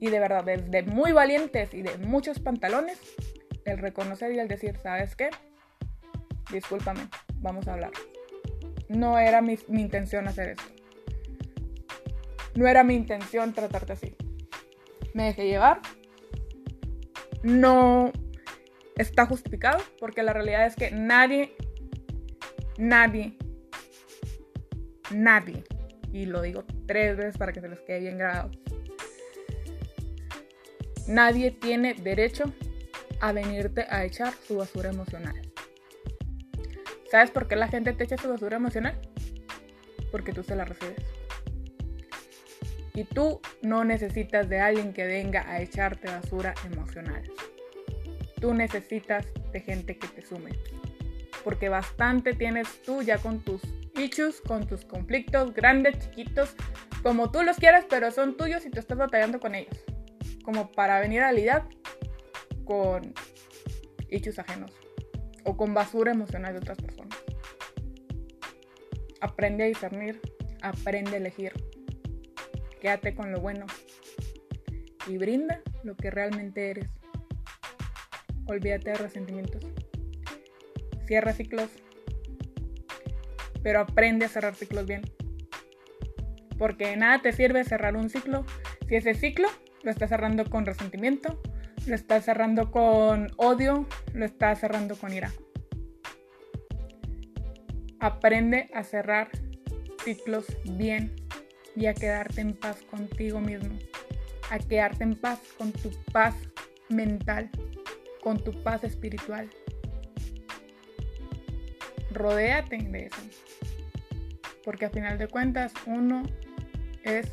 y 0.00 0.10
de 0.10 0.20
verdad, 0.20 0.44
de, 0.44 0.82
muy 0.82 1.12
valientes 1.12 1.72
y 1.74 1.82
de 1.82 1.96
muchos 1.98 2.38
pantalones, 2.38 2.98
el 3.64 3.78
reconocer 3.78 4.32
y 4.32 4.38
el 4.38 4.48
decir, 4.48 4.78
¿sabes 4.82 5.16
qué? 5.16 5.30
Discúlpame, 6.52 7.08
vamos 7.36 7.66
a 7.68 7.74
hablar. 7.74 7.90
No 8.88 9.18
era 9.18 9.40
mi, 9.40 9.58
mi 9.68 9.82
intención 9.82 10.28
hacer 10.28 10.50
esto. 10.50 10.64
No 12.54 12.66
era 12.68 12.84
mi 12.84 12.94
intención 12.94 13.52
tratarte 13.52 13.94
así. 13.94 14.16
Me 15.14 15.24
dejé 15.24 15.46
llevar, 15.46 15.80
no 17.42 18.12
está 18.96 19.26
justificado, 19.26 19.78
porque 19.98 20.22
la 20.22 20.32
realidad 20.32 20.66
es 20.66 20.76
que 20.76 20.90
nadie, 20.90 21.54
nadie, 22.78 23.36
nadie, 25.10 25.64
y 26.12 26.26
lo 26.26 26.42
digo 26.42 26.64
tres 26.86 27.16
veces 27.16 27.36
para 27.38 27.52
que 27.52 27.60
se 27.60 27.68
les 27.68 27.80
quede 27.80 28.00
bien 28.00 28.18
grabado, 28.18 28.50
nadie 31.08 31.50
tiene 31.50 31.94
derecho 31.94 32.52
a 33.20 33.32
venirte 33.32 33.86
a 33.88 34.04
echar 34.04 34.34
su 34.34 34.56
basura 34.56 34.90
emocional. 34.90 35.40
¿Sabes 37.10 37.30
por 37.30 37.46
qué 37.48 37.56
la 37.56 37.68
gente 37.68 37.92
te 37.92 38.04
echa 38.04 38.16
su 38.16 38.28
basura 38.28 38.56
emocional? 38.56 38.98
Porque 40.10 40.32
tú 40.32 40.42
se 40.42 40.56
la 40.56 40.64
recibes. 40.64 41.04
Y 42.94 43.04
tú 43.04 43.40
no 43.62 43.84
necesitas 43.84 44.48
de 44.48 44.60
alguien 44.60 44.92
que 44.92 45.06
venga 45.06 45.48
a 45.48 45.60
echarte 45.60 46.08
basura 46.08 46.54
emocional. 46.64 47.22
Tú 48.40 48.54
necesitas 48.54 49.26
de 49.52 49.60
gente 49.60 49.98
que 49.98 50.08
te 50.08 50.22
sume. 50.22 50.50
Porque 51.44 51.68
bastante 51.68 52.32
tienes 52.32 52.82
tú 52.82 53.02
ya 53.02 53.18
con 53.18 53.40
tus 53.40 53.62
issues, 53.96 54.40
con 54.40 54.66
tus 54.66 54.84
conflictos 54.84 55.54
grandes, 55.54 55.98
chiquitos, 55.98 56.54
como 57.02 57.30
tú 57.30 57.42
los 57.42 57.56
quieras, 57.56 57.84
pero 57.88 58.10
son 58.10 58.36
tuyos 58.36 58.66
y 58.66 58.70
tú 58.70 58.80
estás 58.80 58.98
batallando 58.98 59.38
con 59.38 59.54
ellos. 59.54 59.76
Como 60.46 60.72
para 60.72 60.98
venir 61.00 61.20
a 61.20 61.32
lidiar 61.32 61.68
con 62.64 63.12
issues 64.08 64.38
ajenos 64.38 64.72
o 65.44 65.58
con 65.58 65.74
basura 65.74 66.12
emocional 66.12 66.54
de 66.54 66.60
otras 66.60 66.78
personas. 66.78 67.18
Aprende 69.20 69.64
a 69.64 69.66
discernir, 69.66 70.22
aprende 70.62 71.12
a 71.12 71.16
elegir 71.18 71.52
quédate 72.86 73.16
con 73.16 73.32
lo 73.32 73.40
bueno 73.40 73.66
y 75.08 75.18
brinda 75.18 75.60
lo 75.82 75.96
que 75.96 76.08
realmente 76.08 76.70
eres. 76.70 76.88
Olvídate 78.46 78.90
de 78.90 78.96
resentimientos. 78.96 79.66
Cierra 81.04 81.32
ciclos, 81.32 81.68
pero 83.64 83.80
aprende 83.80 84.26
a 84.26 84.28
cerrar 84.28 84.54
ciclos 84.54 84.86
bien. 84.86 85.02
Porque 86.58 86.96
nada 86.96 87.20
te 87.22 87.32
sirve 87.32 87.64
cerrar 87.64 87.96
un 87.96 88.08
ciclo 88.08 88.44
si 88.88 88.94
ese 88.94 89.14
ciclo 89.14 89.48
lo 89.86 89.92
estás 89.92 90.10
cerrando 90.10 90.44
con 90.50 90.66
resentimiento, 90.66 91.40
lo 91.86 91.94
estás 91.94 92.24
cerrando 92.24 92.72
con 92.72 93.28
odio, 93.36 93.86
lo 94.14 94.24
estás 94.24 94.58
cerrando 94.58 94.96
con 94.96 95.12
ira. 95.12 95.30
Aprende 98.00 98.68
a 98.74 98.82
cerrar 98.82 99.30
ciclos 100.02 100.46
bien 100.64 101.14
y 101.76 101.86
a 101.86 101.94
quedarte 101.94 102.40
en 102.40 102.54
paz 102.54 102.82
contigo 102.90 103.40
mismo, 103.40 103.78
a 104.50 104.58
quedarte 104.58 105.04
en 105.04 105.14
paz 105.14 105.38
con 105.56 105.70
tu 105.70 105.92
paz 106.12 106.34
mental, 106.88 107.48
con 108.24 108.42
tu 108.42 108.60
paz 108.64 108.82
espiritual. 108.82 109.48
Rodéate 112.10 112.76
de 112.76 113.06
eso. 113.06 113.22
Porque 114.64 114.86
a 114.86 114.90
final 114.90 115.16
de 115.16 115.28
cuentas 115.28 115.72
uno 115.86 116.24
es 117.04 117.28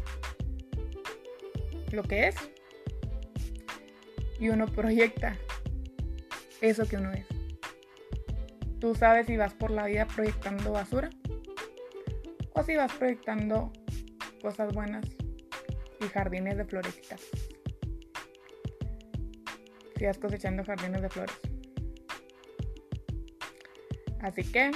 lo 1.94 2.04
que 2.04 2.28
es 2.28 2.36
y 4.40 4.50
uno 4.50 4.66
proyecta 4.66 5.38
eso 6.60 6.88
que 6.88 6.98
uno 6.98 7.12
es. 7.12 7.26
Tú 8.80 8.96
sabes 8.96 9.28
si 9.28 9.38
vas 9.38 9.54
por 9.54 9.70
la 9.70 9.86
vida 9.86 10.08
proyectando 10.08 10.72
basura 10.72 11.10
o 12.54 12.64
si 12.64 12.76
vas 12.76 12.92
proyectando 12.94 13.72
cosas 14.42 14.74
buenas 14.74 15.06
y 16.02 16.06
jardines 16.08 16.58
de 16.58 16.66
florecitas. 16.66 17.22
Si 19.96 20.06
vas 20.06 20.18
cosechando 20.18 20.66
jardines 20.66 21.02
de 21.02 21.10
flores. 21.10 21.36
Así 24.20 24.44
que 24.52 24.72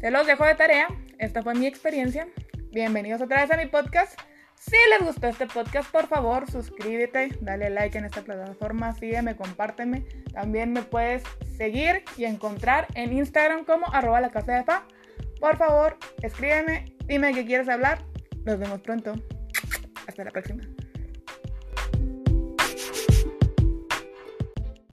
se 0.00 0.10
los 0.10 0.26
dejo 0.26 0.44
de 0.44 0.54
tarea. 0.56 0.88
Esta 1.18 1.42
fue 1.42 1.54
mi 1.54 1.66
experiencia. 1.66 2.28
Bienvenidos 2.70 3.22
otra 3.22 3.40
vez 3.40 3.50
a 3.50 3.56
mi 3.56 3.66
podcast. 3.66 4.20
Si 4.64 4.76
les 4.90 5.04
gustó 5.04 5.26
este 5.26 5.48
podcast, 5.48 5.90
por 5.90 6.06
favor, 6.06 6.48
suscríbete, 6.48 7.36
dale 7.40 7.68
like 7.68 7.98
en 7.98 8.04
esta 8.04 8.22
plataforma, 8.22 8.94
sígueme, 8.94 9.34
compárteme. 9.34 10.04
También 10.32 10.72
me 10.72 10.82
puedes 10.82 11.24
seguir 11.56 12.04
y 12.16 12.26
encontrar 12.26 12.86
en 12.94 13.12
Instagram 13.12 13.64
como 13.64 13.92
arroba 13.92 14.20
la 14.20 14.30
casa 14.30 14.52
de 14.52 14.62
fa. 14.62 14.86
Por 15.40 15.56
favor, 15.56 15.98
escríbeme, 16.22 16.94
dime 17.06 17.34
qué 17.34 17.44
quieres 17.44 17.68
hablar. 17.68 18.04
Nos 18.44 18.60
vemos 18.60 18.80
pronto. 18.82 19.14
Hasta 20.06 20.22
la 20.22 20.30
próxima. 20.30 20.62